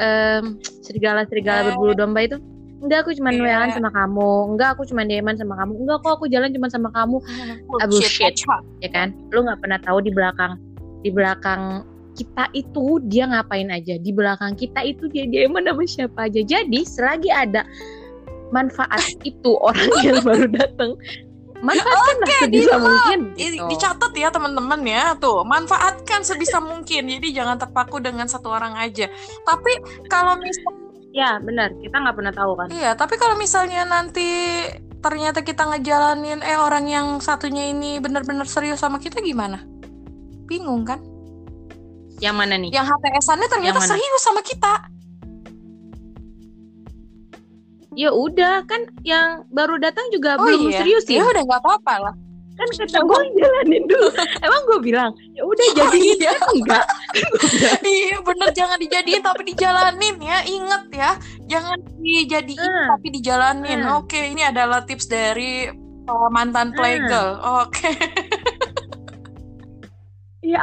um, 0.00 0.44
serigala 0.82 1.28
serigala 1.28 1.60
iya. 1.62 1.66
berbulu 1.72 1.92
domba 1.94 2.24
itu? 2.24 2.38
Enggak 2.78 3.06
aku 3.06 3.12
cuma 3.18 3.34
yeah. 3.34 3.66
wa 3.66 3.74
sama 3.74 3.90
kamu. 3.90 4.32
Enggak 4.54 4.68
aku 4.78 4.82
cuma 4.86 5.02
dieman 5.02 5.34
sama 5.34 5.54
kamu. 5.58 5.72
Enggak 5.82 5.96
kok 6.06 6.12
aku 6.14 6.24
jalan 6.30 6.50
cuma 6.54 6.66
sama 6.70 6.88
kamu. 6.94 7.16
Oh, 7.66 7.78
abu 7.82 7.98
shit. 7.98 8.38
ya 8.78 8.90
kan? 8.94 9.10
Lu 9.34 9.42
nggak 9.42 9.58
pernah 9.58 9.78
tahu 9.82 9.98
di 9.98 10.14
belakang 10.14 10.56
di 11.02 11.10
belakang 11.10 11.82
kita 12.14 12.50
itu 12.54 13.02
dia 13.10 13.26
ngapain 13.26 13.70
aja. 13.70 13.98
Di 13.98 14.10
belakang 14.14 14.54
kita 14.54 14.82
itu 14.86 15.10
dia 15.10 15.26
dieman 15.26 15.66
sama 15.66 15.82
siapa 15.86 16.30
aja. 16.30 16.40
Jadi 16.42 16.80
selagi 16.86 17.30
ada 17.34 17.66
manfaat 18.54 19.04
itu 19.30 19.58
orang 19.58 19.90
yang 20.06 20.22
baru 20.22 20.46
datang 20.48 20.94
manfaatkan 21.58 22.16
okay, 22.22 22.38
sebisa 22.46 22.76
mungkin 22.78 23.18
gitu. 23.34 23.66
dicatat 23.66 24.12
ya 24.14 24.28
teman-teman 24.30 24.80
ya 24.86 25.04
tuh 25.18 25.42
manfaatkan 25.42 26.22
sebisa 26.22 26.62
mungkin 26.62 27.10
jadi 27.10 27.28
jangan 27.42 27.58
terpaku 27.58 27.98
dengan 27.98 28.30
satu 28.30 28.54
orang 28.54 28.78
aja 28.78 29.10
tapi 29.42 29.72
kalau 30.06 30.38
misalnya 30.38 30.88
Ya 31.16 31.40
benar, 31.40 31.72
kita 31.80 31.96
nggak 31.98 32.16
pernah 32.20 32.34
tahu 32.36 32.52
kan. 32.54 32.68
Iya, 32.68 32.92
tapi 32.92 33.16
kalau 33.16 33.34
misalnya 33.40 33.88
nanti 33.88 34.60
ternyata 35.00 35.40
kita 35.40 35.64
ngejalanin, 35.64 36.44
eh 36.44 36.58
orang 36.60 36.84
yang 36.84 37.06
satunya 37.24 37.72
ini 37.72 37.96
benar-benar 37.96 38.44
serius 38.44 38.84
sama 38.84 39.00
kita 39.00 39.24
gimana? 39.24 39.64
Bingung 40.44 40.84
kan? 40.84 41.00
Yang 42.20 42.34
mana 42.36 42.54
nih? 42.60 42.70
Yang 42.76 42.92
HTS-annya 42.92 43.48
ternyata 43.48 43.80
serius 43.80 44.22
sama 44.22 44.44
kita. 44.44 44.97
Ya 47.98 48.14
udah 48.14 48.62
kan 48.70 48.86
yang 49.02 49.42
baru 49.50 49.82
datang 49.82 50.06
juga 50.14 50.38
oh, 50.38 50.46
belum 50.46 50.70
iya. 50.70 50.78
serius 50.78 51.04
ya. 51.10 51.18
Ya 51.18 51.24
udah 51.26 51.42
nggak 51.42 51.62
apa-apa 51.66 51.94
lah 51.98 52.14
kan 52.58 52.68
kata 52.74 52.98
gue 53.06 53.20
jalanin 53.38 53.84
dulu 53.86 54.10
emang 54.42 54.62
gue 54.66 54.78
bilang 54.82 55.10
ya 55.38 55.46
udah 55.46 55.66
jadi 55.78 55.94
oh, 56.10 56.18
iya. 56.18 56.32
enggak 56.58 56.86
iya 57.86 58.18
bener 58.18 58.50
jangan 58.50 58.78
dijadiin 58.82 59.22
tapi 59.22 59.42
dijalanin 59.46 60.16
ya 60.18 60.38
inget 60.42 60.84
ya 60.90 61.10
jangan 61.46 61.78
dijadiin 62.02 62.58
hmm. 62.58 62.88
tapi 62.90 63.06
dijalanin 63.14 63.80
hmm. 63.86 63.96
oke 64.02 64.18
ini 64.18 64.42
adalah 64.42 64.82
tips 64.82 65.06
dari 65.06 65.70
uh, 66.10 66.28
mantan 66.34 66.74
playgirl 66.74 67.38
hmm. 67.38 67.62
oke 67.62 67.90
iya 70.50 70.58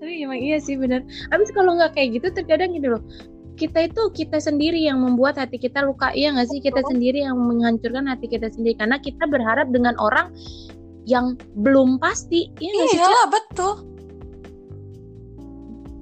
tapi 0.00 0.12
emang 0.24 0.40
iya 0.40 0.56
sih 0.56 0.80
bener 0.80 1.04
habis 1.28 1.52
kalau 1.52 1.76
nggak 1.76 1.92
kayak 1.92 2.16
gitu 2.16 2.32
terkadang 2.32 2.72
gini 2.72 2.88
loh 2.88 3.04
kita 3.62 3.78
itu 3.86 4.02
kita 4.10 4.42
sendiri 4.42 4.82
yang 4.82 4.98
membuat 4.98 5.38
hati 5.38 5.54
kita 5.54 5.86
luka. 5.86 6.10
Iya 6.10 6.34
nggak 6.34 6.50
sih? 6.50 6.58
Kita 6.58 6.82
sendiri 6.90 7.22
yang 7.22 7.38
menghancurkan 7.38 8.10
hati 8.10 8.26
kita 8.26 8.50
sendiri. 8.50 8.74
Karena 8.74 8.98
kita 8.98 9.30
berharap 9.30 9.70
dengan 9.70 9.94
orang 10.02 10.34
yang 11.06 11.38
belum 11.54 12.02
pasti. 12.02 12.50
Iya 12.58 12.70
nggak 12.74 12.88
sih 12.90 12.98
Iyalah, 12.98 13.26
betul. 13.30 13.72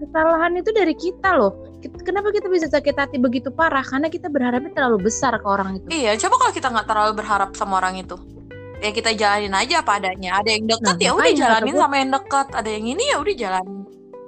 Kesalahan 0.00 0.56
itu 0.56 0.70
dari 0.72 0.96
kita 0.96 1.36
loh. 1.36 1.52
Kenapa 1.80 2.32
kita 2.32 2.48
bisa 2.48 2.72
sakit 2.72 2.96
hati 2.96 3.16
begitu 3.20 3.52
parah? 3.52 3.84
Karena 3.84 4.08
kita 4.08 4.32
berharapnya 4.32 4.72
terlalu 4.72 5.12
besar 5.12 5.36
ke 5.36 5.44
orang 5.44 5.84
itu. 5.84 5.86
Iya 5.92 6.16
coba 6.16 6.48
kalau 6.48 6.52
kita 6.56 6.68
nggak 6.72 6.88
terlalu 6.88 7.12
berharap 7.20 7.50
sama 7.52 7.76
orang 7.84 8.00
itu. 8.00 8.16
Ya 8.80 8.96
kita 8.96 9.12
jalanin 9.12 9.52
aja 9.52 9.84
apa 9.84 10.00
adanya. 10.00 10.40
Ada 10.40 10.56
yang 10.56 10.64
deket 10.64 10.96
nah, 10.96 11.04
ya 11.04 11.10
udah 11.12 11.32
jalanin 11.36 11.76
sama 11.76 11.94
yang 12.00 12.10
deket. 12.16 12.46
Ada 12.56 12.70
yang 12.72 12.86
ini 12.88 13.04
ya 13.12 13.16
udah 13.20 13.34
jalanin. 13.36 13.80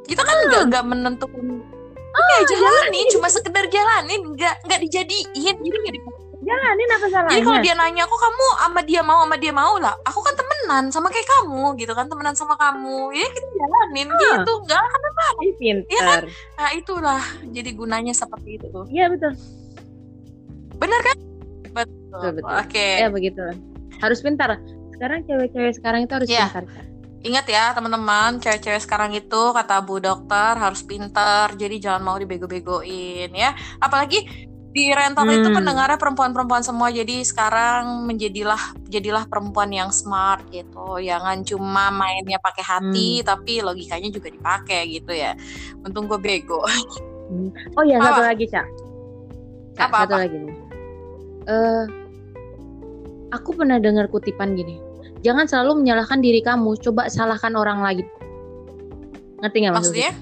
Kita 0.04 0.20
kan 0.20 0.36
nggak 0.68 0.84
hmm. 0.84 0.90
menentukan 0.92 1.44
oh, 2.12 2.27
ya 2.37 2.40
jalanin 2.48 3.07
cuma 3.12 3.29
sekedar 3.33 3.64
jalanin 3.72 4.20
nggak 4.37 4.55
nggak 4.68 4.81
dijadiin 4.85 5.57
jadi 5.57 5.98
nggak 5.98 6.16
jalanin 6.42 6.88
apa 6.90 7.07
salahnya 7.09 7.33
jadi 7.38 7.44
kalau 7.46 7.61
dia 7.62 7.75
nanya 7.79 8.03
kok 8.05 8.20
kamu 8.20 8.46
sama 8.59 8.81
dia 8.83 9.01
mau 9.07 9.20
sama 9.22 9.37
dia 9.38 9.53
mau 9.55 9.75
lah 9.79 9.94
aku 10.05 10.20
kan 10.20 10.35
temenan 10.35 10.85
sama 10.90 11.09
kayak 11.09 11.29
kamu 11.29 11.64
gitu 11.79 11.92
kan 11.94 12.07
temenan 12.11 12.35
sama 12.35 12.55
kamu 12.59 13.14
ya 13.14 13.27
kita 13.31 13.48
jalanin 13.57 14.09
oh. 14.11 14.18
gitu 14.18 14.53
nggak 14.66 14.81
kan 14.81 15.01
apa 15.01 15.22
ya 15.88 16.01
kan 16.03 16.22
nah 16.59 16.70
itulah 16.75 17.22
jadi 17.48 17.70
gunanya 17.72 18.12
seperti 18.12 18.59
itu 18.59 18.81
iya 18.90 19.07
betul 19.07 19.33
benar 20.77 21.01
kan 21.07 21.16
Oke. 21.72 22.44
Okay. 22.68 22.92
Ya 23.01 23.09
begitu. 23.09 23.40
Harus 24.01 24.20
pintar. 24.20 24.61
Sekarang 24.92 25.25
cewek-cewek 25.25 25.72
sekarang 25.81 26.01
itu 26.05 26.12
harus 26.12 26.29
yeah. 26.29 26.53
pintar. 26.53 26.64
Ingat 27.22 27.46
ya 27.46 27.70
teman-teman, 27.70 28.42
cewek-cewek 28.42 28.82
sekarang 28.82 29.14
itu 29.14 29.42
kata 29.54 29.78
Bu 29.87 30.02
Dokter 30.02 30.58
harus 30.58 30.82
pintar, 30.82 31.54
jadi 31.54 31.78
jangan 31.78 32.02
mau 32.02 32.16
dibego-begoin 32.18 33.30
ya. 33.30 33.54
Apalagi 33.78 34.50
di 34.72 34.88
rental 34.88 35.28
hmm. 35.28 35.37
itu 35.37 35.48
pendengarnya 35.52 36.00
perempuan-perempuan 36.00 36.64
semua. 36.64 36.88
Jadi 36.88 37.22
sekarang 37.22 38.08
menjadilah 38.08 38.74
jadilah 38.88 39.28
perempuan 39.28 39.68
yang 39.68 39.92
smart 39.92 40.48
gitu. 40.48 40.98
Jangan 40.98 41.44
cuma 41.44 41.92
mainnya 41.92 42.40
pakai 42.40 42.64
hati 42.64 43.20
hmm. 43.20 43.26
tapi 43.28 43.61
logikanya 43.61 44.08
juga 44.08 44.32
dipakai 44.32 44.88
gitu 44.90 45.12
ya. 45.12 45.37
Untung 45.85 46.08
gue 46.08 46.18
bego. 46.18 46.64
Hmm. 47.32 47.48
oh 47.78 47.85
ya 47.87 47.96
satu 47.96 48.22
lagi 48.24 48.44
cak. 48.44 48.66
Apa, 49.78 50.04
satu 50.04 50.16
lagi 50.20 50.37
nih. 50.37 50.56
Uh, 51.48 51.85
aku 53.32 53.56
pernah 53.56 53.80
dengar 53.80 54.08
kutipan 54.12 54.52
gini 54.52 54.91
jangan 55.22 55.46
selalu 55.46 55.82
menyalahkan 55.82 56.18
diri 56.18 56.42
kamu 56.42 56.76
coba 56.82 57.08
salahkan 57.08 57.54
orang 57.54 57.80
lain 57.80 58.06
ngerti 59.42 59.56
nggak 59.66 59.74
maksudnya 59.74 60.12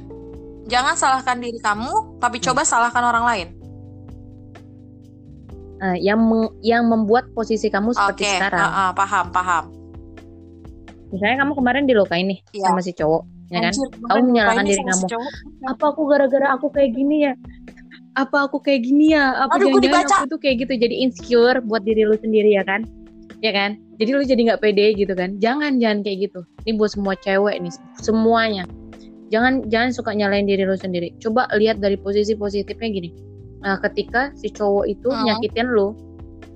jangan 0.68 0.94
salahkan 0.94 1.40
diri 1.40 1.58
kamu 1.60 2.20
tapi 2.22 2.38
coba 2.38 2.62
hmm. 2.62 2.70
salahkan 2.70 3.04
orang 3.04 3.24
lain 3.26 3.48
uh, 5.80 5.96
yang 5.98 6.20
meng, 6.20 6.52
yang 6.60 6.84
membuat 6.86 7.32
posisi 7.32 7.72
kamu 7.72 7.96
seperti 7.96 8.28
okay. 8.28 8.36
sekarang. 8.38 8.60
Uh, 8.68 8.80
uh, 8.88 8.90
paham, 8.92 9.26
paham. 9.32 9.64
Misalnya 11.10 11.42
kamu 11.42 11.52
kemarin 11.58 11.84
dilukain 11.90 12.26
nih 12.30 12.38
yeah. 12.54 12.70
sama 12.70 12.80
si 12.84 12.94
cowok, 12.94 13.26
ya 13.50 13.66
kan? 13.66 13.72
Anjir, 13.74 13.88
kamu 13.98 14.22
menyalahkan 14.30 14.64
diri 14.68 14.82
kamu. 14.86 15.04
Si 15.10 15.16
apa 15.66 15.84
aku 15.90 16.02
gara-gara 16.06 16.46
aku 16.54 16.66
kayak 16.70 16.90
gini 16.94 17.16
ya? 17.26 17.32
Apa 18.14 18.46
aku 18.46 18.62
kayak 18.62 18.86
gini 18.86 19.16
ya? 19.16 19.34
Apa 19.34 19.58
jangan-jangan 19.58 20.06
aku 20.06 20.38
tuh 20.38 20.40
kayak 20.42 20.56
gitu 20.66 20.72
jadi 20.78 20.94
insecure 21.02 21.58
buat 21.66 21.82
diri 21.82 22.06
lu 22.06 22.14
sendiri 22.14 22.54
ya 22.54 22.62
kan? 22.62 22.86
Ya 23.42 23.50
kan? 23.50 23.74
Jadi 24.00 24.10
lu 24.16 24.24
jadi 24.24 24.40
nggak 24.48 24.62
pede 24.64 24.96
gitu 24.96 25.12
kan? 25.12 25.36
Jangan 25.36 25.76
jangan 25.76 26.00
kayak 26.00 26.32
gitu. 26.32 26.40
Ini 26.64 26.80
buat 26.80 26.96
semua 26.96 27.14
cewek 27.20 27.60
nih, 27.60 27.72
semuanya. 28.00 28.64
Jangan 29.28 29.68
jangan 29.68 29.92
suka 29.92 30.16
nyalain 30.16 30.48
diri 30.48 30.64
lu 30.64 30.74
sendiri. 30.74 31.12
Coba 31.20 31.46
lihat 31.52 31.84
dari 31.84 32.00
posisi 32.00 32.32
positifnya 32.32 32.88
gini 32.88 33.10
uh, 33.64 33.78
ketika 33.88 34.32
si 34.36 34.48
cowok 34.52 34.84
itu 34.88 35.08
hmm. 35.08 35.24
nyakitin 35.28 35.68
lo 35.70 35.96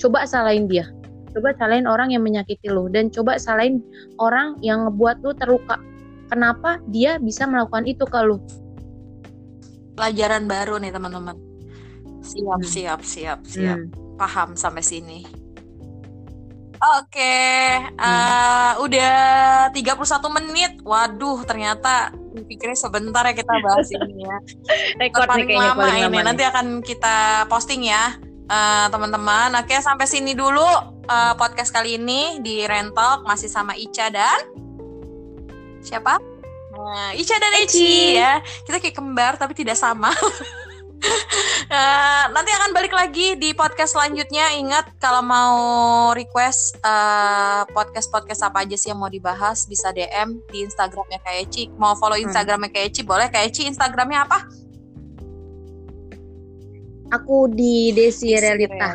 coba 0.01 0.25
salahin 0.25 0.67
dia 0.67 0.89
coba 1.35 1.55
salahin 1.59 1.87
orang 1.87 2.15
yang 2.15 2.23
menyakiti 2.23 2.71
lo 2.71 2.87
dan 2.89 3.11
coba 3.11 3.37
salahin 3.37 3.83
orang 4.23 4.57
yang 4.63 4.87
ngebuat 4.89 5.21
lo 5.23 5.33
terluka 5.37 5.77
kenapa 6.31 6.81
dia 6.91 7.19
bisa 7.21 7.45
melakukan 7.45 7.85
itu 7.85 8.05
ke 8.07 8.21
lo 8.23 8.41
pelajaran 9.95 10.47
baru 10.51 10.81
nih 10.83 10.93
teman-teman 10.95 11.37
siap 12.25 12.61
hmm. 12.61 12.67
siap 12.67 13.01
siap 13.05 13.41
siap 13.45 13.79
hmm. 13.79 14.17
paham 14.17 14.57
sampai 14.57 14.83
sini 14.83 15.44
Oke, 16.85 17.17
okay. 17.17 17.81
uh, 17.97 18.77
hmm. 18.77 18.85
udah 18.85 19.17
31 19.73 20.37
menit. 20.37 20.73
Waduh, 20.85 21.41
ternyata 21.49 22.13
pikirnya 22.45 22.77
sebentar 22.77 23.25
ya 23.25 23.33
kita 23.33 23.57
bahas 23.65 23.89
ini 23.89 24.21
ya. 24.21 24.37
Rekor 25.01 25.25
paling 25.25 25.49
nih 25.49 25.57
lama 25.65 25.81
paling 25.81 26.13
ini. 26.13 26.21
Lama 26.21 26.29
Nanti 26.29 26.45
akan 26.45 26.85
kita 26.85 27.49
posting 27.49 27.89
ya, 27.89 28.21
uh, 28.53 28.93
teman-teman. 28.93 29.57
Oke, 29.65 29.81
sampai 29.81 30.05
sini 30.05 30.37
dulu 30.37 30.61
uh, 31.09 31.33
podcast 31.41 31.73
kali 31.73 31.97
ini 31.97 32.45
di 32.45 32.69
Rentalk 32.69 33.25
masih 33.25 33.49
sama 33.49 33.73
Ica 33.81 34.13
dan 34.13 34.45
siapa? 35.81 36.21
Nah, 36.77 37.17
Ica 37.17 37.41
dan 37.41 37.65
Eci 37.65 38.21
ya. 38.21 38.45
Kita 38.45 38.77
kayak 38.77 38.93
kembar 38.93 39.41
tapi 39.41 39.57
tidak 39.57 39.81
sama. 39.81 40.13
uh, 41.03 42.25
nanti 42.31 42.51
akan 42.55 42.71
balik 42.71 42.95
lagi 42.95 43.35
di 43.41 43.51
podcast 43.57 43.97
selanjutnya. 43.97 44.55
Ingat 44.59 45.01
kalau 45.03 45.25
mau 45.25 45.57
request 46.13 46.79
uh, 46.85 47.67
podcast-podcast 47.73 48.47
apa 48.47 48.69
aja 48.69 48.77
sih 48.79 48.93
yang 48.93 49.01
mau 49.01 49.11
dibahas 49.11 49.67
bisa 49.67 49.91
DM 49.91 50.39
di 50.53 50.63
Instagramnya 50.67 51.19
Kak 51.25 51.35
Eci. 51.49 51.73
Mau 51.75 51.97
follow 51.99 52.19
hmm. 52.19 52.31
Instagramnya 52.31 52.71
Kak 52.71 52.85
Eci 52.93 53.03
boleh. 53.03 53.27
Kak 53.33 53.43
Eci 53.51 53.67
Instagramnya 53.67 54.29
apa? 54.29 54.39
Aku 57.15 57.47
di 57.51 57.95
Desi, 57.95 58.35
Desi 58.35 58.43
Realita. 58.43 58.91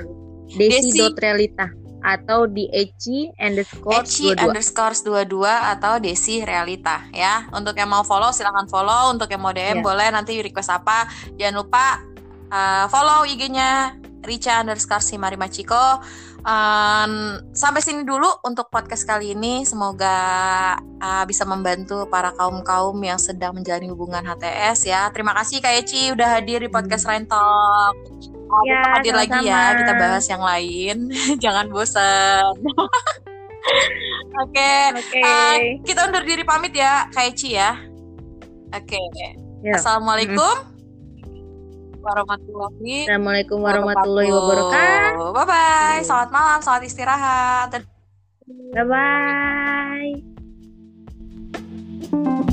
Desi, 0.50 0.92
Desi. 0.92 1.04
Realita 1.18 1.80
atau 2.00 2.48
di 2.48 2.68
Eci 2.72 3.28
underscore 3.36 4.04
Eci 4.04 4.32
22. 4.32 4.46
underscore 4.48 4.96
22 5.26 5.44
atau 5.48 5.94
Desi 6.00 6.42
Realita 6.44 7.08
ya. 7.12 7.48
Untuk 7.52 7.76
yang 7.76 7.92
mau 7.92 8.04
follow 8.08 8.32
silahkan 8.32 8.68
follow. 8.72 9.12
Untuk 9.12 9.28
yang 9.32 9.42
mau 9.44 9.52
DM 9.52 9.80
yeah. 9.80 9.86
boleh 9.86 10.08
nanti 10.12 10.40
request 10.40 10.72
apa. 10.72 11.08
Jangan 11.36 11.56
lupa 11.60 11.86
uh, 12.52 12.86
follow 12.88 13.28
IG-nya 13.28 14.00
Richa 14.24 14.60
underscore 14.60 15.04
Simari 15.04 15.40
Machiko. 15.40 16.04
Um, 16.40 17.36
sampai 17.52 17.84
sini 17.84 18.08
dulu 18.08 18.28
untuk 18.48 18.72
podcast 18.72 19.04
kali 19.04 19.36
ini. 19.36 19.68
Semoga 19.68 20.16
uh, 20.80 21.24
bisa 21.28 21.44
membantu 21.44 22.08
para 22.08 22.32
kaum 22.36 22.64
kaum 22.64 22.96
yang 23.04 23.20
sedang 23.20 23.56
menjalani 23.56 23.92
hubungan 23.92 24.24
HTS 24.24 24.88
ya. 24.88 25.12
Terima 25.12 25.36
kasih 25.36 25.60
Kak 25.60 25.84
Eci 25.84 26.16
udah 26.16 26.40
hadir 26.40 26.64
di 26.64 26.72
podcast. 26.72 27.08
Rentalk. 27.08 28.39
Oh, 28.50 28.66
ya, 28.66 28.82
hadir 28.98 29.14
lagi 29.14 29.46
ya, 29.46 29.78
kita 29.78 29.94
bahas 29.94 30.26
yang 30.26 30.42
lain. 30.42 31.14
Jangan 31.44 31.70
bosan. 31.70 32.58
Oke, 34.40 34.58
okay. 34.58 34.82
okay. 34.98 35.22
uh, 35.22 35.54
eh, 35.62 35.78
kita 35.86 36.10
undur 36.10 36.26
diri 36.26 36.42
pamit 36.42 36.74
ya, 36.74 37.06
Kaici 37.14 37.54
ya. 37.54 37.78
Oke. 38.74 38.98
Okay. 38.98 39.06
Ya. 39.62 39.78
Assalamualaikum. 39.78 40.40
Mm 40.40 40.66
-hmm. 40.66 40.78
Warahmatullahi. 42.00 43.06
Assalamualaikum 43.06 43.60
warahmatullahi 43.60 44.32
wabarakatuh. 44.32 45.30
Bye 45.36 45.46
bye. 45.46 46.02
Selamat 46.02 46.30
malam, 46.32 46.58
selamat 46.64 46.84
istirahat. 46.88 47.70
Bye 48.74 48.86
bye. 52.10 52.48